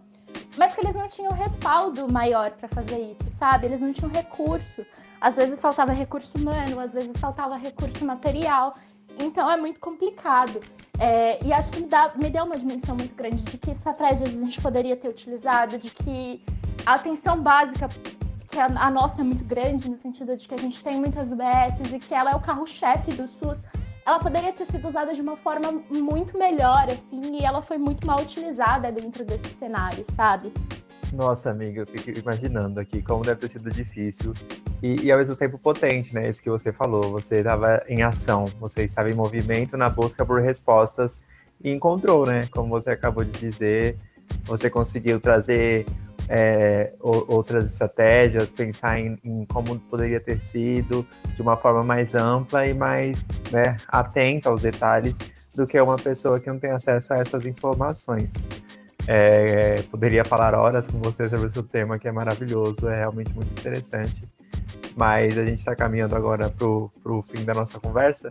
mas 0.56 0.74
que 0.74 0.80
eles 0.80 0.94
não 0.94 1.08
tinham 1.08 1.32
respaldo 1.32 2.10
maior 2.10 2.50
para 2.52 2.68
fazer 2.68 2.98
isso, 2.98 3.24
sabe? 3.38 3.66
Eles 3.66 3.80
não 3.80 3.92
tinham 3.92 4.10
recurso. 4.10 4.84
Às 5.20 5.36
vezes 5.36 5.60
faltava 5.60 5.92
recurso 5.92 6.36
humano, 6.36 6.80
às 6.80 6.92
vezes 6.92 7.16
faltava 7.16 7.56
recurso 7.56 8.04
material. 8.04 8.74
Então 9.18 9.50
é 9.50 9.56
muito 9.56 9.80
complicado. 9.80 10.60
É, 10.98 11.44
e 11.44 11.52
acho 11.52 11.72
que 11.72 11.80
me, 11.80 11.88
dá, 11.88 12.12
me 12.14 12.30
deu 12.30 12.44
uma 12.44 12.56
dimensão 12.56 12.94
muito 12.94 13.14
grande 13.14 13.42
de 13.42 13.58
que 13.58 13.70
estratégias 13.70 14.28
a 14.28 14.32
gente 14.32 14.60
poderia 14.60 14.96
ter 14.96 15.08
utilizado, 15.08 15.78
de 15.78 15.90
que 15.90 16.44
a 16.86 16.94
atenção 16.94 17.40
básica, 17.40 17.88
que 18.48 18.58
a, 18.58 18.66
a 18.66 18.90
nossa 18.90 19.22
é 19.22 19.24
muito 19.24 19.44
grande, 19.44 19.88
no 19.90 19.96
sentido 19.96 20.36
de 20.36 20.46
que 20.46 20.54
a 20.54 20.58
gente 20.58 20.82
tem 20.82 20.98
muitas 20.98 21.32
UBSs 21.32 21.94
e 21.94 21.98
que 21.98 22.14
ela 22.14 22.30
é 22.30 22.36
o 22.36 22.40
carro-chefe 22.40 23.12
do 23.12 23.26
SUS, 23.26 23.58
ela 24.06 24.18
poderia 24.18 24.52
ter 24.52 24.66
sido 24.66 24.86
usada 24.86 25.14
de 25.14 25.20
uma 25.22 25.36
forma 25.36 25.82
muito 25.90 26.38
melhor, 26.38 26.86
assim, 26.88 27.38
e 27.38 27.44
ela 27.44 27.62
foi 27.62 27.78
muito 27.78 28.06
mal 28.06 28.20
utilizada 28.20 28.92
dentro 28.92 29.24
desse 29.24 29.48
cenário, 29.58 30.04
sabe? 30.10 30.52
Nossa, 31.12 31.50
amiga, 31.50 31.82
eu 31.82 31.86
fico 31.86 32.18
imaginando 32.18 32.80
aqui 32.80 33.00
como 33.00 33.24
deve 33.24 33.40
ter 33.40 33.50
sido 33.52 33.70
difícil 33.70 34.34
e, 34.82 35.04
e 35.04 35.12
ao 35.12 35.18
mesmo 35.18 35.36
tempo 35.36 35.56
potente, 35.58 36.12
né? 36.14 36.28
Isso 36.28 36.42
que 36.42 36.50
você 36.50 36.72
falou. 36.72 37.12
Você 37.12 37.36
estava 37.36 37.82
em 37.88 38.02
ação, 38.02 38.46
você 38.60 38.84
estava 38.84 39.08
em 39.08 39.14
movimento 39.14 39.76
na 39.76 39.88
busca 39.88 40.26
por 40.26 40.42
respostas 40.42 41.22
e 41.62 41.70
encontrou, 41.70 42.26
né? 42.26 42.46
Como 42.50 42.68
você 42.68 42.90
acabou 42.90 43.24
de 43.24 43.30
dizer, 43.30 43.96
Você 44.44 44.68
conseguiu 44.68 45.20
trazer 45.20 45.86
é, 46.28 46.92
outras 47.00 47.66
estratégias, 47.66 48.48
pensar 48.50 48.98
em, 48.98 49.18
em, 49.24 49.44
como 49.46 49.78
poderia 49.78 50.20
ter 50.20 50.40
sido 50.40 51.06
de 51.34 51.42
uma 51.42 51.56
forma 51.56 51.82
mais 51.82 52.14
ampla 52.14 52.66
e 52.66 52.74
mais 52.74 53.18
né, 53.50 53.76
atenta 53.88 54.48
aos 54.48 54.62
detalhes 54.62 55.16
do 55.56 55.66
que 55.66 55.80
uma 55.80 55.96
pessoa 55.96 56.40
que 56.40 56.48
não 56.48 56.58
tem 56.58 56.70
acesso 56.70 57.12
a 57.12 57.18
essas 57.18 57.46
informações. 57.46 58.32
É, 59.06 59.82
poderia 59.90 60.24
falar 60.24 60.54
horas 60.54 60.86
com 60.86 60.98
você 60.98 61.28
sobre 61.28 61.48
esse 61.48 61.62
tema 61.64 61.98
que 61.98 62.08
é 62.08 62.12
maravilhoso, 62.12 62.88
é 62.88 62.96
realmente 62.96 63.32
muito 63.34 63.50
interessante. 63.60 64.26
Mas 64.96 65.36
a 65.36 65.44
gente 65.44 65.58
está 65.58 65.74
caminhando 65.74 66.16
agora 66.16 66.48
para 66.48 66.66
o 66.66 67.24
fim 67.28 67.44
da 67.44 67.52
nossa 67.52 67.78
conversa. 67.78 68.28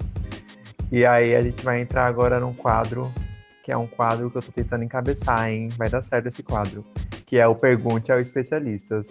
E 0.91 1.05
aí 1.05 1.35
a 1.35 1.41
gente 1.41 1.63
vai 1.63 1.81
entrar 1.81 2.07
agora 2.07 2.39
num 2.39 2.53
quadro 2.53 3.11
que 3.63 3.71
é 3.71 3.77
um 3.77 3.87
quadro 3.87 4.29
que 4.29 4.37
eu 4.37 4.39
estou 4.39 4.53
tentando 4.53 4.83
encabeçar, 4.83 5.49
hein? 5.49 5.69
Vai 5.77 5.89
dar 5.89 6.01
certo 6.01 6.27
esse 6.27 6.43
quadro. 6.43 6.85
Que 7.25 7.39
é 7.39 7.47
o 7.47 7.55
Pergunte 7.55 8.11
ao 8.11 8.19
Especialistas. 8.19 9.07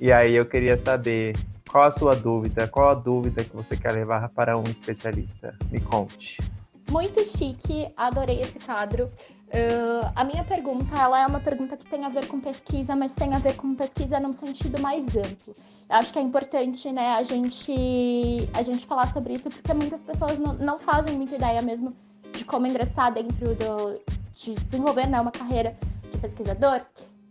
E 0.00 0.12
aí 0.12 0.34
eu 0.34 0.46
queria 0.46 0.76
saber 0.76 1.36
qual 1.68 1.84
a 1.84 1.92
sua 1.92 2.14
dúvida, 2.14 2.68
qual 2.68 2.90
a 2.90 2.94
dúvida 2.94 3.44
que 3.44 3.54
você 3.54 3.76
quer 3.76 3.92
levar 3.92 4.28
para 4.30 4.56
um 4.56 4.64
especialista? 4.64 5.54
Me 5.70 5.80
conte. 5.80 6.40
Muito 6.90 7.24
chique, 7.24 7.88
adorei 7.96 8.40
esse 8.40 8.58
quadro. 8.60 9.10
Uh, 9.46 10.10
a 10.14 10.24
minha 10.24 10.42
pergunta, 10.42 10.94
ela 10.98 11.22
é 11.22 11.26
uma 11.26 11.38
pergunta 11.38 11.76
que 11.76 11.86
tem 11.86 12.04
a 12.04 12.08
ver 12.08 12.26
com 12.26 12.40
pesquisa, 12.40 12.96
mas 12.96 13.12
tem 13.12 13.32
a 13.32 13.38
ver 13.38 13.54
com 13.54 13.74
pesquisa 13.74 14.18
num 14.18 14.32
sentido 14.32 14.80
mais 14.80 15.06
amplo. 15.16 15.54
Eu 15.88 15.96
acho 15.96 16.12
que 16.12 16.18
é 16.18 16.22
importante, 16.22 16.90
né, 16.90 17.14
a 17.14 17.22
gente, 17.22 18.48
a 18.54 18.62
gente 18.62 18.84
falar 18.86 19.10
sobre 19.12 19.34
isso, 19.34 19.48
porque 19.48 19.72
muitas 19.72 20.02
pessoas 20.02 20.38
não, 20.38 20.54
não 20.54 20.78
fazem 20.78 21.14
muita 21.14 21.36
ideia 21.36 21.62
mesmo 21.62 21.94
de 22.32 22.44
como 22.44 22.66
ingressar 22.66 23.12
dentro 23.12 23.54
do, 23.54 24.00
de 24.34 24.54
desenvolver, 24.54 25.06
né, 25.06 25.20
uma 25.20 25.30
carreira 25.30 25.76
de 26.10 26.18
pesquisador. 26.18 26.80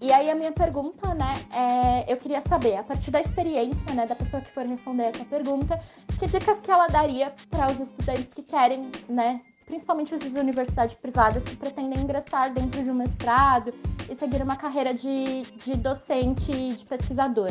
E 0.01 0.11
aí 0.11 0.29
a 0.29 0.35
minha 0.35 0.51
pergunta, 0.51 1.13
né, 1.13 1.33
é, 1.53 2.11
eu 2.11 2.17
queria 2.17 2.41
saber, 2.41 2.75
a 2.75 2.83
partir 2.83 3.11
da 3.11 3.21
experiência, 3.21 3.93
né, 3.93 4.05
da 4.05 4.15
pessoa 4.15 4.41
que 4.41 4.51
for 4.51 4.65
responder 4.65 5.03
essa 5.03 5.23
pergunta, 5.23 5.79
que 6.19 6.27
dicas 6.27 6.59
que 6.59 6.69
ela 6.69 6.87
daria 6.87 7.33
para 7.49 7.71
os 7.71 7.79
estudantes 7.79 8.33
que 8.33 8.43
querem, 8.43 8.91
né, 9.07 9.39
principalmente 9.65 10.13
os 10.13 10.21
de 10.21 10.37
universidades 10.37 10.95
privadas 10.95 11.43
que 11.43 11.55
pretendem 11.55 11.99
ingressar 11.99 12.53
dentro 12.53 12.83
de 12.83 12.91
um 12.91 12.93
mestrado 12.93 13.73
e 14.09 14.15
seguir 14.15 14.41
uma 14.41 14.55
carreira 14.55 14.93
de, 14.93 15.43
de 15.43 15.75
docente 15.77 16.51
e 16.51 16.73
de 16.73 16.85
pesquisador. 16.85 17.49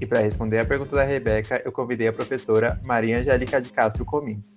E 0.00 0.06
para 0.06 0.20
responder 0.20 0.58
a 0.58 0.64
pergunta 0.64 0.96
da 0.96 1.04
Rebeca, 1.04 1.62
eu 1.64 1.70
convidei 1.70 2.08
a 2.08 2.12
professora 2.12 2.80
Maria 2.84 3.18
Angélica 3.18 3.60
de 3.60 3.70
Castro 3.70 4.04
Comins. 4.04 4.54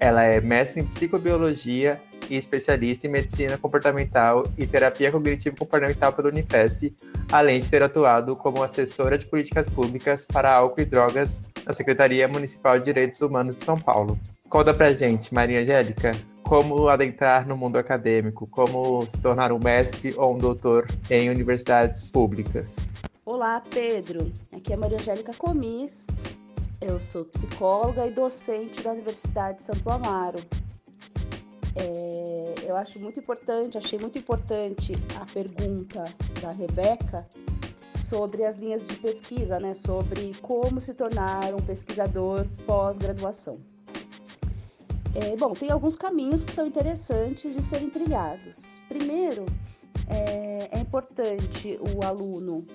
Ela 0.00 0.24
é 0.24 0.40
mestre 0.40 0.80
em 0.80 0.86
psicobiologia 0.86 2.00
e 2.30 2.36
especialista 2.36 3.06
em 3.06 3.10
medicina 3.10 3.58
comportamental 3.58 4.44
e 4.56 4.66
terapia 4.66 5.12
cognitivo 5.12 5.56
comportamental 5.56 6.10
pela 6.10 6.28
Unifesp, 6.28 6.96
além 7.30 7.60
de 7.60 7.68
ter 7.68 7.82
atuado 7.82 8.34
como 8.34 8.62
assessora 8.62 9.18
de 9.18 9.26
políticas 9.26 9.68
públicas 9.68 10.26
para 10.26 10.54
álcool 10.54 10.80
e 10.80 10.86
drogas 10.86 11.42
na 11.66 11.74
Secretaria 11.74 12.26
Municipal 12.26 12.78
de 12.78 12.86
Direitos 12.86 13.20
Humanos 13.20 13.56
de 13.56 13.62
São 13.62 13.78
Paulo. 13.78 14.18
Conta 14.48 14.72
pra 14.72 14.90
gente, 14.94 15.34
Maria 15.34 15.60
Angélica, 15.60 16.12
como 16.42 16.88
adentrar 16.88 17.46
no 17.46 17.54
mundo 17.54 17.76
acadêmico, 17.76 18.46
como 18.46 19.04
se 19.06 19.20
tornar 19.20 19.52
um 19.52 19.58
mestre 19.58 20.14
ou 20.16 20.34
um 20.34 20.38
doutor 20.38 20.86
em 21.10 21.28
universidades 21.28 22.10
públicas. 22.10 22.74
Olá, 23.26 23.62
Pedro. 23.70 24.32
Aqui 24.50 24.72
é 24.72 24.76
Maria 24.76 24.96
Angélica 24.96 25.32
Comis. 25.36 26.06
Eu 26.80 26.98
sou 26.98 27.26
psicóloga 27.26 28.06
e 28.06 28.10
docente 28.10 28.82
da 28.82 28.92
Universidade 28.92 29.58
de 29.58 29.64
Santo 29.64 29.90
Amaro. 29.90 30.38
É, 31.76 32.54
eu 32.66 32.74
acho 32.74 32.98
muito 32.98 33.20
importante, 33.20 33.76
achei 33.76 33.98
muito 33.98 34.18
importante 34.18 34.92
a 35.20 35.26
pergunta 35.26 36.02
da 36.40 36.50
Rebeca 36.50 37.28
sobre 38.02 38.46
as 38.46 38.56
linhas 38.56 38.88
de 38.88 38.96
pesquisa, 38.96 39.60
né? 39.60 39.74
Sobre 39.74 40.32
como 40.40 40.80
se 40.80 40.94
tornar 40.94 41.54
um 41.54 41.60
pesquisador 41.60 42.46
pós-graduação. 42.66 43.58
É, 45.14 45.36
bom, 45.36 45.52
tem 45.52 45.70
alguns 45.70 45.96
caminhos 45.96 46.46
que 46.46 46.52
são 46.52 46.66
interessantes 46.66 47.54
de 47.54 47.62
serem 47.62 47.90
trilhados. 47.90 48.80
Primeiro, 48.88 49.44
é, 50.08 50.70
é 50.72 50.78
importante 50.80 51.78
o 51.94 52.02
aluno 52.02 52.66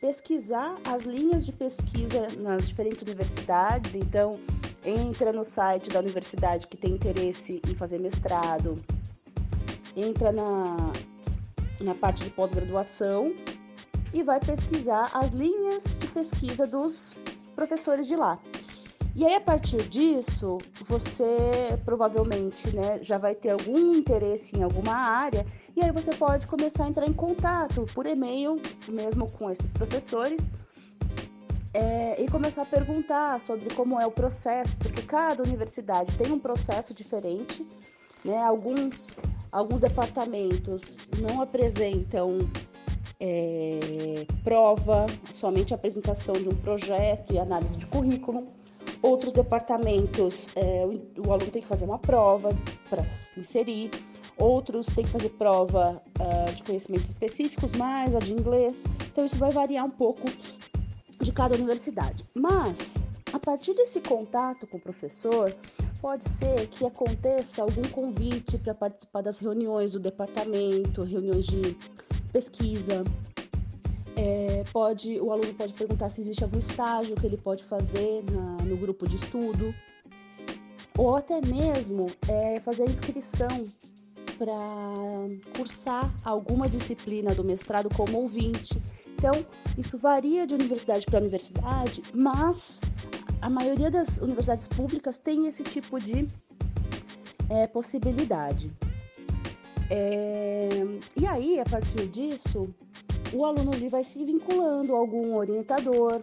pesquisar 0.00 0.76
as 0.84 1.02
linhas 1.02 1.44
de 1.44 1.52
pesquisa 1.52 2.28
nas 2.38 2.68
diferentes 2.68 3.02
universidades. 3.02 3.94
Então, 3.94 4.38
entra 4.84 5.32
no 5.32 5.44
site 5.44 5.90
da 5.90 5.98
universidade 5.98 6.66
que 6.66 6.76
tem 6.76 6.92
interesse 6.92 7.60
em 7.68 7.74
fazer 7.74 7.98
mestrado, 7.98 8.82
entra 9.96 10.32
na, 10.32 10.76
na 11.80 11.94
parte 11.94 12.24
de 12.24 12.30
pós-graduação 12.30 13.34
e 14.12 14.22
vai 14.22 14.40
pesquisar 14.40 15.10
as 15.12 15.30
linhas 15.32 15.98
de 15.98 16.06
pesquisa 16.08 16.66
dos 16.66 17.16
professores 17.54 18.06
de 18.06 18.16
lá. 18.16 18.38
E 19.18 19.26
aí, 19.26 19.34
a 19.34 19.40
partir 19.40 19.82
disso, 19.88 20.58
você 20.86 21.76
provavelmente 21.84 22.70
né, 22.70 23.02
já 23.02 23.18
vai 23.18 23.34
ter 23.34 23.50
algum 23.50 23.96
interesse 23.96 24.56
em 24.56 24.62
alguma 24.62 24.94
área, 24.94 25.44
e 25.74 25.82
aí 25.82 25.90
você 25.90 26.14
pode 26.14 26.46
começar 26.46 26.84
a 26.84 26.88
entrar 26.88 27.04
em 27.04 27.12
contato 27.12 27.84
por 27.92 28.06
e-mail, 28.06 28.62
mesmo 28.86 29.28
com 29.32 29.50
esses 29.50 29.72
professores, 29.72 30.48
é, 31.74 32.22
e 32.22 32.28
começar 32.28 32.62
a 32.62 32.64
perguntar 32.64 33.40
sobre 33.40 33.74
como 33.74 34.00
é 34.00 34.06
o 34.06 34.10
processo, 34.12 34.76
porque 34.76 35.02
cada 35.02 35.42
universidade 35.42 36.16
tem 36.16 36.30
um 36.30 36.38
processo 36.38 36.94
diferente, 36.94 37.66
né? 38.24 38.40
Alguns, 38.40 39.16
alguns 39.50 39.80
departamentos 39.80 40.96
não 41.20 41.42
apresentam 41.42 42.38
é, 43.18 44.24
prova, 44.44 45.06
somente 45.32 45.74
apresentação 45.74 46.36
de 46.36 46.48
um 46.48 46.54
projeto 46.54 47.34
e 47.34 47.38
análise 47.40 47.76
de 47.76 47.86
currículo. 47.88 48.57
Outros 49.02 49.32
departamentos, 49.32 50.48
é, 50.56 50.84
o, 50.84 51.28
o, 51.28 51.32
aluno 51.32 51.50
tem 51.50 51.62
que 51.62 51.68
fazer 51.68 51.84
uma 51.84 51.98
prova 51.98 52.50
para 52.90 53.04
se 53.06 53.38
inserir. 53.38 53.90
Outros 54.36 54.86
têm 54.86 55.04
que 55.04 55.10
fazer 55.10 55.30
prova 55.30 56.02
uh, 56.18 56.54
de 56.54 56.62
conhecimentos 56.62 57.08
específicos, 57.08 57.72
mais 57.72 58.14
a 58.14 58.18
de 58.18 58.32
inglês. 58.32 58.82
Então, 59.10 59.24
isso 59.24 59.36
vai 59.36 59.50
variar 59.50 59.84
um 59.84 59.90
pouco 59.90 60.26
de 61.20 61.32
cada 61.32 61.54
universidade. 61.54 62.24
Mas, 62.34 62.94
a 63.32 63.38
partir 63.38 63.74
desse 63.74 64.00
contato 64.00 64.66
com 64.66 64.76
o 64.76 64.80
professor, 64.80 65.54
pode 66.00 66.24
ser 66.24 66.68
que 66.68 66.84
aconteça 66.84 67.62
algum 67.62 67.82
convite 67.82 68.58
para 68.58 68.74
participar 68.74 69.22
das 69.22 69.38
reuniões 69.38 69.90
do 69.90 69.98
departamento, 69.98 71.02
reuniões 71.02 71.44
de 71.44 71.76
pesquisa, 72.32 73.04
é, 74.18 74.64
pode, 74.72 75.20
o 75.20 75.30
aluno 75.30 75.54
pode 75.54 75.72
perguntar 75.74 76.10
se 76.10 76.20
existe 76.20 76.42
algum 76.42 76.58
estágio 76.58 77.14
que 77.14 77.24
ele 77.24 77.36
pode 77.36 77.62
fazer 77.62 78.24
na, 78.32 78.64
no 78.64 78.76
grupo 78.76 79.06
de 79.06 79.14
estudo, 79.14 79.72
ou 80.96 81.14
até 81.14 81.40
mesmo 81.40 82.06
é, 82.28 82.58
fazer 82.58 82.84
inscrição 82.84 83.62
para 84.36 84.58
cursar 85.56 86.12
alguma 86.24 86.68
disciplina 86.68 87.32
do 87.32 87.44
mestrado 87.44 87.88
como 87.94 88.18
ouvinte. 88.18 88.82
Então, 89.16 89.46
isso 89.76 89.96
varia 89.96 90.46
de 90.46 90.54
universidade 90.54 91.06
para 91.06 91.20
universidade, 91.20 92.02
mas 92.12 92.80
a 93.40 93.48
maioria 93.48 93.90
das 93.90 94.18
universidades 94.18 94.66
públicas 94.66 95.16
tem 95.16 95.46
esse 95.46 95.62
tipo 95.62 96.00
de 96.00 96.26
é, 97.48 97.68
possibilidade. 97.68 98.72
É, 99.90 100.68
e 101.16 101.26
aí, 101.26 101.60
a 101.60 101.64
partir 101.64 102.08
disso, 102.08 102.68
o 103.32 103.44
aluno 103.44 103.72
ali 103.72 103.88
vai 103.88 104.02
se 104.04 104.24
vinculando 104.24 104.94
a 104.94 104.98
algum 104.98 105.34
orientador, 105.36 106.20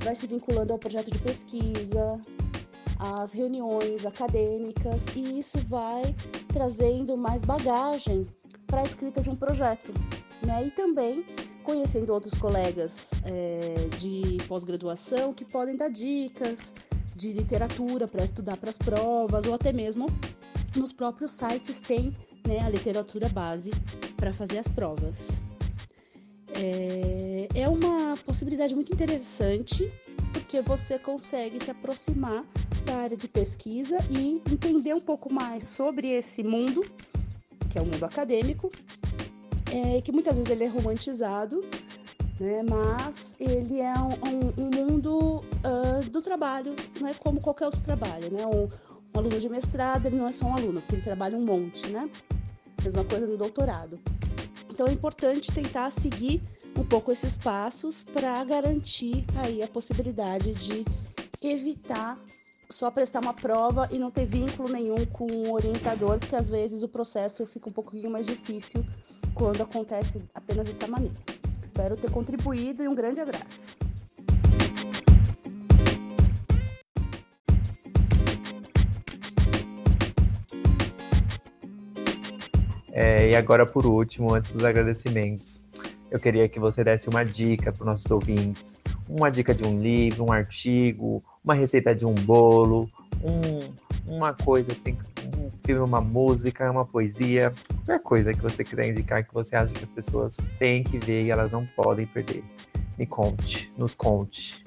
vai 0.00 0.14
se 0.14 0.26
vinculando 0.26 0.72
ao 0.72 0.78
projeto 0.78 1.10
de 1.10 1.18
pesquisa, 1.18 2.20
às 2.98 3.32
reuniões 3.32 4.04
acadêmicas, 4.04 5.02
e 5.14 5.38
isso 5.38 5.58
vai 5.68 6.14
trazendo 6.48 7.16
mais 7.16 7.42
bagagem 7.42 8.26
para 8.66 8.80
a 8.80 8.84
escrita 8.84 9.20
de 9.20 9.30
um 9.30 9.36
projeto, 9.36 9.92
né? 10.44 10.66
E 10.66 10.70
também 10.70 11.24
conhecendo 11.62 12.12
outros 12.12 12.34
colegas 12.34 13.10
é, 13.24 13.88
de 13.98 14.38
pós-graduação 14.46 15.32
que 15.32 15.44
podem 15.44 15.76
dar 15.76 15.90
dicas 15.90 16.72
de 17.14 17.32
literatura 17.32 18.06
para 18.06 18.22
estudar 18.22 18.56
para 18.56 18.70
as 18.70 18.78
provas, 18.78 19.46
ou 19.46 19.54
até 19.54 19.72
mesmo 19.72 20.06
nos 20.76 20.92
próprios 20.92 21.32
sites 21.32 21.80
tem 21.80 22.14
né, 22.46 22.60
a 22.60 22.68
literatura 22.68 23.28
base 23.28 23.70
para 24.16 24.32
fazer 24.32 24.58
as 24.58 24.68
provas. 24.68 25.40
É, 26.58 27.48
é 27.54 27.68
uma 27.68 28.16
possibilidade 28.24 28.74
muito 28.74 28.92
interessante 28.92 29.92
porque 30.32 30.60
você 30.60 30.98
consegue 30.98 31.62
se 31.62 31.70
aproximar 31.70 32.44
da 32.84 32.96
área 32.96 33.16
de 33.16 33.28
pesquisa 33.28 33.98
e 34.10 34.42
entender 34.50 34.94
um 34.94 35.00
pouco 35.00 35.32
mais 35.32 35.64
sobre 35.64 36.10
esse 36.10 36.42
mundo, 36.42 36.84
que 37.70 37.78
é 37.78 37.82
o 37.82 37.84
mundo 37.84 38.04
acadêmico, 38.04 38.70
é, 39.72 40.00
que 40.00 40.12
muitas 40.12 40.36
vezes 40.36 40.50
ele 40.50 40.64
é 40.64 40.68
romantizado, 40.68 41.62
né, 42.38 42.62
mas 42.62 43.34
ele 43.40 43.80
é 43.80 43.94
um, 43.94 44.62
um, 44.62 44.64
um 44.64 44.70
mundo 44.70 45.42
uh, 45.64 46.10
do 46.10 46.22
trabalho, 46.22 46.74
não 47.00 47.08
é 47.08 47.14
como 47.14 47.40
qualquer 47.40 47.66
outro 47.66 47.80
trabalho. 47.80 48.30
Né? 48.30 48.46
Um, 48.46 48.64
um 49.14 49.18
aluno 49.18 49.40
de 49.40 49.48
mestrado 49.48 50.10
não 50.10 50.28
é 50.28 50.32
só 50.32 50.46
um 50.46 50.54
aluno, 50.54 50.80
porque 50.80 50.96
ele 50.96 51.02
trabalha 51.02 51.36
um 51.36 51.44
monte, 51.44 51.88
né? 51.88 52.08
Mesma 52.82 53.04
coisa 53.04 53.26
no 53.26 53.36
doutorado. 53.36 53.98
Então 54.76 54.88
é 54.88 54.92
importante 54.92 55.50
tentar 55.50 55.90
seguir 55.90 56.42
um 56.76 56.84
pouco 56.84 57.10
esses 57.10 57.38
passos 57.38 58.02
para 58.02 58.44
garantir 58.44 59.24
aí 59.38 59.62
a 59.62 59.66
possibilidade 59.66 60.52
de 60.52 60.84
evitar 61.42 62.18
só 62.68 62.90
prestar 62.90 63.20
uma 63.20 63.32
prova 63.32 63.88
e 63.90 63.98
não 63.98 64.10
ter 64.10 64.26
vínculo 64.26 64.68
nenhum 64.68 65.06
com 65.06 65.24
o 65.24 65.54
orientador, 65.54 66.18
porque 66.18 66.36
às 66.36 66.50
vezes 66.50 66.82
o 66.82 66.88
processo 66.88 67.46
fica 67.46 67.70
um 67.70 67.72
pouquinho 67.72 68.10
mais 68.10 68.26
difícil 68.26 68.84
quando 69.34 69.62
acontece 69.62 70.22
apenas 70.34 70.66
dessa 70.66 70.86
maneira. 70.86 71.16
Espero 71.62 71.96
ter 71.96 72.10
contribuído 72.10 72.82
e 72.82 72.88
um 72.88 72.94
grande 72.94 73.18
abraço. 73.18 73.85
É, 82.98 83.28
e 83.28 83.36
agora, 83.36 83.66
por 83.66 83.84
último, 83.84 84.32
antes 84.32 84.52
dos 84.52 84.64
agradecimentos, 84.64 85.62
eu 86.10 86.18
queria 86.18 86.48
que 86.48 86.58
você 86.58 86.82
desse 86.82 87.10
uma 87.10 87.26
dica 87.26 87.70
para 87.70 87.82
os 87.82 87.86
nossos 87.86 88.10
ouvintes. 88.10 88.78
Uma 89.06 89.30
dica 89.30 89.54
de 89.54 89.64
um 89.64 89.82
livro, 89.82 90.24
um 90.24 90.32
artigo, 90.32 91.22
uma 91.44 91.52
receita 91.52 91.94
de 91.94 92.06
um 92.06 92.14
bolo, 92.14 92.88
um, 93.22 94.10
uma 94.10 94.32
coisa 94.32 94.72
assim, 94.72 94.96
um 95.36 95.50
filme, 95.62 95.82
uma 95.82 96.00
música, 96.00 96.70
uma 96.70 96.86
poesia, 96.86 97.52
qualquer 97.84 98.00
coisa 98.00 98.32
que 98.32 98.40
você 98.40 98.64
quiser 98.64 98.88
indicar 98.88 99.22
que 99.22 99.34
você 99.34 99.54
acha 99.54 99.74
que 99.74 99.84
as 99.84 99.90
pessoas 99.90 100.34
têm 100.58 100.82
que 100.82 100.96
ver 100.96 101.24
e 101.24 101.30
elas 101.30 101.52
não 101.52 101.66
podem 101.76 102.06
perder. 102.06 102.42
Me 102.96 103.04
conte, 103.04 103.70
nos 103.76 103.94
conte. 103.94 104.64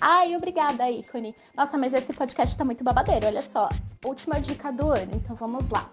Ai, 0.00 0.36
obrigada, 0.36 0.88
ícone. 0.88 1.34
Nossa, 1.56 1.76
mas 1.76 1.92
esse 1.92 2.12
podcast 2.12 2.56
tá 2.56 2.64
muito 2.64 2.84
babadeiro, 2.84 3.26
olha 3.26 3.42
só. 3.42 3.68
Última 4.06 4.40
dica 4.40 4.70
do 4.70 4.92
ano, 4.92 5.10
então 5.12 5.34
vamos 5.34 5.68
lá. 5.68 5.90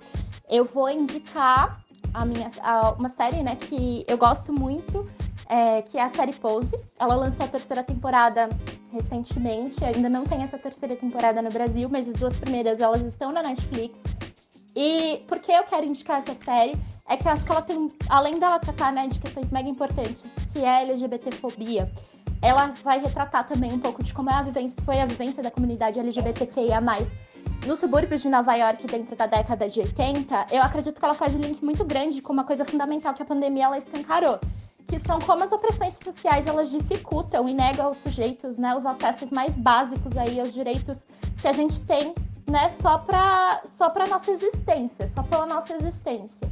Eu 0.49 0.65
vou 0.65 0.89
indicar 0.89 1.81
a 2.13 2.25
minha, 2.25 2.51
a, 2.61 2.91
uma 2.91 3.09
série, 3.09 3.43
né, 3.43 3.55
que 3.55 4.05
eu 4.07 4.17
gosto 4.17 4.53
muito, 4.53 5.09
é, 5.49 5.81
que 5.81 5.97
é 5.97 6.03
a 6.03 6.09
série 6.09 6.33
Pose. 6.33 6.75
Ela 6.99 7.15
lançou 7.15 7.45
a 7.45 7.49
terceira 7.49 7.83
temporada 7.83 8.49
recentemente, 8.91 9.83
ainda 9.83 10.07
não 10.09 10.23
tem 10.23 10.41
essa 10.43 10.57
terceira 10.57 10.95
temporada 10.95 11.41
no 11.41 11.49
Brasil, 11.49 11.89
mas 11.89 12.07
as 12.07 12.15
duas 12.15 12.35
primeiras 12.37 12.79
elas 12.79 13.01
estão 13.01 13.31
na 13.31 13.43
Netflix. 13.43 14.01
E 14.75 15.23
por 15.27 15.39
que 15.39 15.51
eu 15.51 15.63
quero 15.63 15.85
indicar 15.85 16.19
essa 16.19 16.33
série? 16.35 16.77
É 17.07 17.15
que 17.15 17.27
eu 17.27 17.31
acho 17.31 17.45
que 17.45 17.51
ela 17.51 17.61
tem, 17.61 17.91
além 18.09 18.39
dela 18.39 18.59
tratar 18.59 18.91
né, 18.91 19.07
de 19.07 19.19
questões 19.19 19.51
mega 19.51 19.69
importantes, 19.69 20.25
que 20.51 20.59
é 20.59 20.69
a 20.69 20.81
LGBTfobia, 20.81 21.89
ela 22.41 22.73
vai 22.83 22.99
retratar 22.99 23.47
também 23.47 23.71
um 23.71 23.79
pouco 23.79 24.03
de 24.03 24.13
como 24.13 24.29
é 24.29 24.33
a 24.33 24.41
vivência, 24.41 24.81
foi 24.83 24.99
a 24.99 25.05
vivência 25.05 25.41
da 25.41 25.51
comunidade 25.51 25.99
LGBTQIA+, 25.99 26.81
nos 27.65 27.79
subúrbios 27.79 28.21
de 28.21 28.29
Nova 28.29 28.53
York 28.55 28.85
dentro 28.87 29.15
da 29.15 29.25
década 29.25 29.67
de 29.67 29.79
80, 29.79 30.47
eu 30.51 30.61
acredito 30.61 30.99
que 30.99 31.05
ela 31.05 31.13
faz 31.13 31.35
um 31.35 31.39
link 31.39 31.63
muito 31.63 31.83
grande 31.83 32.21
com 32.21 32.31
uma 32.31 32.43
coisa 32.43 32.63
fundamental 32.63 33.13
que 33.13 33.23
a 33.23 33.25
pandemia 33.25 33.65
ela 33.65 33.77
escancarou, 33.77 34.39
que 34.87 34.99
são 34.99 35.19
como 35.19 35.43
as 35.43 35.51
opressões 35.51 35.95
sociais 35.95 36.47
elas 36.47 36.69
dificultam 36.69 37.49
e 37.49 37.53
negam 37.53 37.87
aos 37.87 37.97
sujeitos, 37.97 38.57
né, 38.57 38.75
os 38.75 38.85
acessos 38.85 39.31
mais 39.31 39.57
básicos 39.57 40.15
aí 40.17 40.39
aos 40.39 40.53
direitos 40.53 41.05
que 41.41 41.47
a 41.47 41.53
gente 41.53 41.81
tem, 41.81 42.13
né, 42.47 42.69
só 42.69 42.99
para 42.99 43.61
só 43.65 43.89
para 43.89 44.07
nossa 44.07 44.31
existência, 44.31 45.07
só 45.09 45.23
pela 45.23 45.45
nossa 45.45 45.75
existência. 45.75 46.47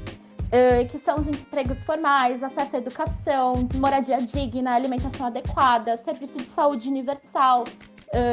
Uh, 0.53 0.87
que 0.87 0.99
são 0.99 1.17
os 1.17 1.25
empregos 1.25 1.83
formais, 1.83 2.43
acesso 2.43 2.75
à 2.75 2.79
educação, 2.79 3.67
moradia 3.73 4.17
digna, 4.17 4.75
alimentação 4.75 5.25
adequada, 5.25 5.97
serviço 5.97 6.37
de 6.37 6.45
saúde 6.45 6.89
universal, 6.89 7.63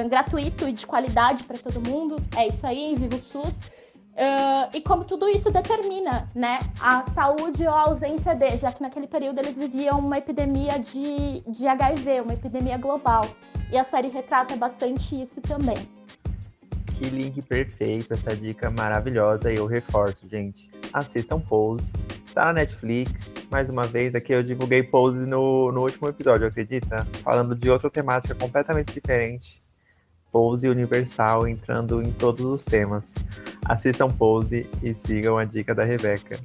gratuito 0.08 0.68
e 0.68 0.72
de 0.72 0.86
qualidade 0.86 1.44
para 1.44 1.58
todo 1.58 1.80
mundo. 1.80 2.16
É 2.36 2.46
isso 2.46 2.66
aí, 2.66 2.94
viva 2.96 3.16
o 3.16 3.20
SUS. 3.20 3.60
Uh, 4.10 4.68
e 4.74 4.80
como 4.82 5.04
tudo 5.04 5.28
isso 5.28 5.50
determina 5.50 6.28
né, 6.34 6.58
a 6.78 7.04
saúde 7.04 7.66
ou 7.66 7.72
a 7.72 7.82
ausência 7.82 8.34
de, 8.34 8.58
já 8.58 8.70
que 8.70 8.82
naquele 8.82 9.06
período 9.06 9.38
eles 9.38 9.56
viviam 9.56 9.98
uma 9.98 10.18
epidemia 10.18 10.78
de, 10.78 11.40
de 11.46 11.66
HIV, 11.66 12.20
uma 12.20 12.34
epidemia 12.34 12.76
global. 12.76 13.26
E 13.72 13.78
a 13.78 13.84
série 13.84 14.08
retrata 14.08 14.54
bastante 14.56 15.18
isso 15.18 15.40
também. 15.40 15.78
Que 16.98 17.08
link 17.08 17.40
perfeito, 17.40 18.12
essa 18.12 18.36
dica 18.36 18.70
maravilhosa 18.70 19.50
e 19.50 19.56
eu 19.56 19.64
reforço, 19.64 20.28
gente. 20.28 20.68
Assistam 20.92 21.40
Pose, 21.40 21.90
tá 22.34 22.46
na 22.46 22.52
Netflix. 22.54 23.32
Mais 23.50 23.70
uma 23.70 23.84
vez, 23.84 24.14
aqui 24.14 24.34
eu 24.34 24.42
divulguei 24.42 24.82
Pose 24.82 25.20
no, 25.20 25.72
no 25.72 25.80
último 25.82 26.08
episódio, 26.08 26.46
acredita? 26.46 27.06
Falando 27.22 27.54
de 27.54 27.70
outra 27.70 27.88
temática 27.88 28.34
completamente 28.34 28.92
diferente. 28.92 29.59
Pose 30.32 30.68
Universal 30.68 31.48
entrando 31.48 32.02
em 32.02 32.12
todos 32.12 32.44
os 32.44 32.64
temas. 32.64 33.04
Assistam 33.64 34.08
Pose 34.08 34.68
e 34.82 34.94
sigam 34.94 35.38
a 35.38 35.44
dica 35.44 35.74
da 35.74 35.84
Rebeca. 35.84 36.38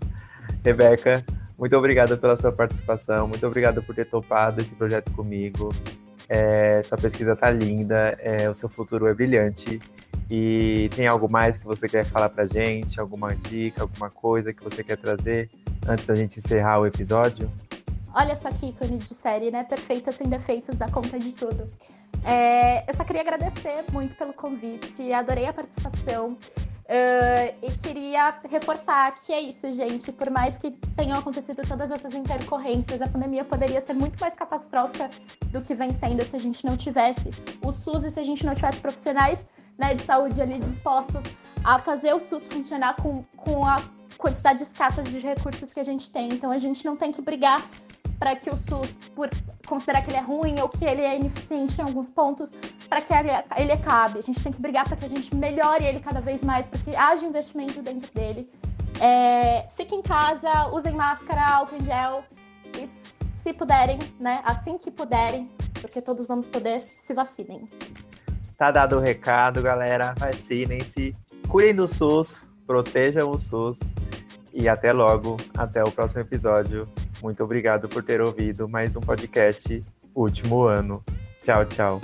Rebeca, 0.63 1.23
muito 1.57 1.75
obrigada 1.77 2.17
pela 2.17 2.35
sua 2.35 2.51
participação, 2.51 3.27
muito 3.27 3.45
obrigada 3.45 3.81
por 3.81 3.95
ter 3.95 4.05
topado 4.05 4.61
esse 4.61 4.75
projeto 4.75 5.11
comigo. 5.11 5.73
É, 6.27 6.81
sua 6.83 6.97
pesquisa 6.97 7.35
tá 7.35 7.49
linda, 7.49 8.17
é, 8.19 8.49
o 8.49 8.55
seu 8.55 8.67
futuro 8.67 9.07
é 9.07 9.13
brilhante. 9.13 9.79
E 10.29 10.89
tem 10.95 11.07
algo 11.07 11.29
mais 11.29 11.55
que 11.57 11.65
você 11.65 11.87
quer 11.87 12.03
falar 12.03 12.29
pra 12.29 12.47
gente? 12.47 12.99
Alguma 12.99 13.35
dica, 13.35 13.83
alguma 13.83 14.09
coisa 14.09 14.51
que 14.51 14.63
você 14.63 14.83
quer 14.83 14.97
trazer 14.97 15.49
antes 15.87 16.05
da 16.05 16.15
gente 16.15 16.39
encerrar 16.39 16.79
o 16.79 16.87
episódio? 16.87 17.51
Olha 18.13 18.35
só 18.35 18.49
que 18.49 18.67
ícone 18.67 18.97
de 18.97 19.13
série, 19.13 19.51
né? 19.51 19.63
Perfeita 19.63 20.11
sem 20.11 20.27
defeitos, 20.27 20.77
dá 20.77 20.89
conta 20.89 21.19
de 21.19 21.31
tudo. 21.31 21.69
É, 22.23 22.89
eu 22.89 22.95
só 22.95 23.03
queria 23.03 23.21
agradecer 23.21 23.85
muito 23.91 24.15
pelo 24.15 24.33
convite, 24.33 25.13
adorei 25.13 25.45
a 25.45 25.53
participação. 25.53 26.37
Uh, 26.85 27.49
e 27.63 27.71
queria 27.79 28.29
reforçar 28.47 29.19
que 29.21 29.33
é 29.33 29.41
isso, 29.41 29.71
gente. 29.71 30.11
Por 30.11 30.29
mais 30.29 30.55
que 30.55 30.69
tenham 30.95 31.17
acontecido 31.17 31.63
todas 31.67 31.89
essas 31.89 32.13
intercorrências, 32.13 33.01
a 33.01 33.07
pandemia 33.07 33.43
poderia 33.43 33.81
ser 33.81 33.93
muito 33.93 34.19
mais 34.19 34.35
catastrófica 34.35 35.09
do 35.51 35.61
que 35.61 35.73
vem 35.73 35.91
sendo 35.91 36.23
se 36.23 36.35
a 36.35 36.39
gente 36.39 36.63
não 36.63 36.77
tivesse 36.77 37.31
o 37.63 37.71
SUS 37.71 38.03
e 38.03 38.11
se 38.11 38.19
a 38.19 38.23
gente 38.23 38.45
não 38.45 38.53
tivesse 38.53 38.79
profissionais 38.79 39.47
né, 39.79 39.95
de 39.95 40.03
saúde 40.03 40.39
ali 40.39 40.59
dispostos 40.59 41.23
a 41.63 41.79
fazer 41.79 42.13
o 42.13 42.19
SUS 42.19 42.47
funcionar 42.47 42.95
com, 42.97 43.23
com 43.35 43.65
a 43.65 43.81
quantidade 44.19 44.61
escassa 44.61 45.01
de 45.01 45.17
recursos 45.19 45.73
que 45.73 45.79
a 45.79 45.83
gente 45.83 46.11
tem. 46.11 46.29
Então 46.29 46.51
a 46.51 46.57
gente 46.59 46.85
não 46.85 46.95
tem 46.95 47.11
que 47.11 47.21
brigar 47.21 47.67
para 48.19 48.35
que 48.35 48.49
o 48.49 48.55
SUS, 48.55 48.91
por 49.15 49.29
considerar 49.67 50.01
que 50.01 50.09
ele 50.09 50.17
é 50.17 50.21
ruim 50.21 50.59
ou 50.59 50.69
que 50.69 50.85
ele 50.85 51.01
é 51.01 51.15
ineficiente 51.17 51.79
em 51.79 51.83
alguns 51.83 52.09
pontos, 52.09 52.53
para 52.87 53.01
que 53.01 53.13
ele, 53.13 53.29
ele 53.57 53.71
acabe. 53.71 54.19
A 54.19 54.21
gente 54.21 54.41
tem 54.41 54.51
que 54.51 54.61
brigar 54.61 54.87
para 54.87 54.97
que 54.97 55.05
a 55.05 55.09
gente 55.09 55.35
melhore 55.35 55.83
ele 55.83 55.99
cada 55.99 56.21
vez 56.21 56.43
mais, 56.43 56.65
para 56.67 56.79
que 56.79 56.95
haja 56.95 57.25
investimento 57.25 57.81
dentro 57.81 58.11
dele. 58.13 58.49
É, 59.01 59.67
fiquem 59.75 59.99
em 59.99 60.01
casa, 60.01 60.67
usem 60.67 60.93
máscara, 60.93 61.45
álcool 61.45 61.75
em 61.75 61.83
gel 61.83 62.23
e 62.77 62.87
se 63.43 63.53
puderem, 63.53 63.99
né, 64.19 64.41
assim 64.45 64.77
que 64.77 64.89
puderem, 64.89 65.49
porque 65.81 66.01
todos 66.01 66.25
vamos 66.25 66.47
poder, 66.47 66.87
se 66.87 67.13
vacinem. 67.13 67.67
Tá 68.57 68.71
dado 68.71 68.97
o 68.97 68.99
recado, 68.99 69.61
galera. 69.61 70.15
Vacinem-se, 70.17 71.13
cuidem 71.49 71.75
do 71.75 71.87
SUS, 71.87 72.45
protejam 72.65 73.29
o 73.29 73.37
SUS 73.37 73.77
e 74.53 74.69
até 74.69 74.93
logo, 74.93 75.35
até 75.57 75.83
o 75.83 75.91
próximo 75.91 76.21
episódio. 76.21 76.87
Muito 77.21 77.43
obrigado 77.43 77.87
por 77.87 78.03
ter 78.03 78.21
ouvido 78.21 78.67
mais 78.67 78.95
um 78.95 79.01
podcast 79.01 79.83
Último 80.13 80.65
Ano. 80.65 81.03
Tchau, 81.43 81.65
tchau. 81.65 82.01